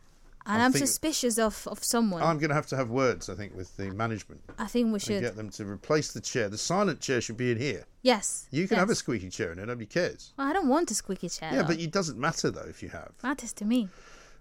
[0.46, 2.22] and I'm, think- suspicious of of someone.
[2.22, 4.40] I'm going to have to have words, I think, with the management.
[4.58, 5.20] I think we should.
[5.20, 6.48] get them to replace the chair.
[6.48, 7.84] The silent chair should be in here.
[8.02, 8.48] Yes.
[8.50, 9.66] You can have a squeaky chair in it.
[9.66, 10.32] Nobody cares.
[10.38, 11.50] Well, I don't want a squeaky chair.
[11.52, 11.68] Yeah, though.
[11.68, 13.12] but it doesn't matter though if you have.
[13.22, 13.90] matters to me.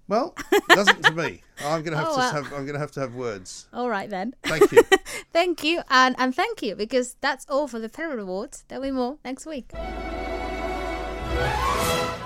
[0.10, 1.44] Well, it doesn't to me.
[1.64, 2.32] I'm going to have Oh, to well.
[2.32, 2.46] have.
[2.48, 3.68] I'm going to have to have words.
[3.72, 4.34] All right then.
[4.44, 4.82] Thank you.
[5.32, 8.66] thank you, and and thank you because that's all for the Perrior Awards.
[8.68, 9.70] There'll be more next week.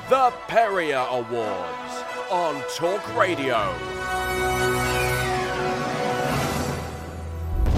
[0.10, 3.93] The Perrior Awards on Talk Radio.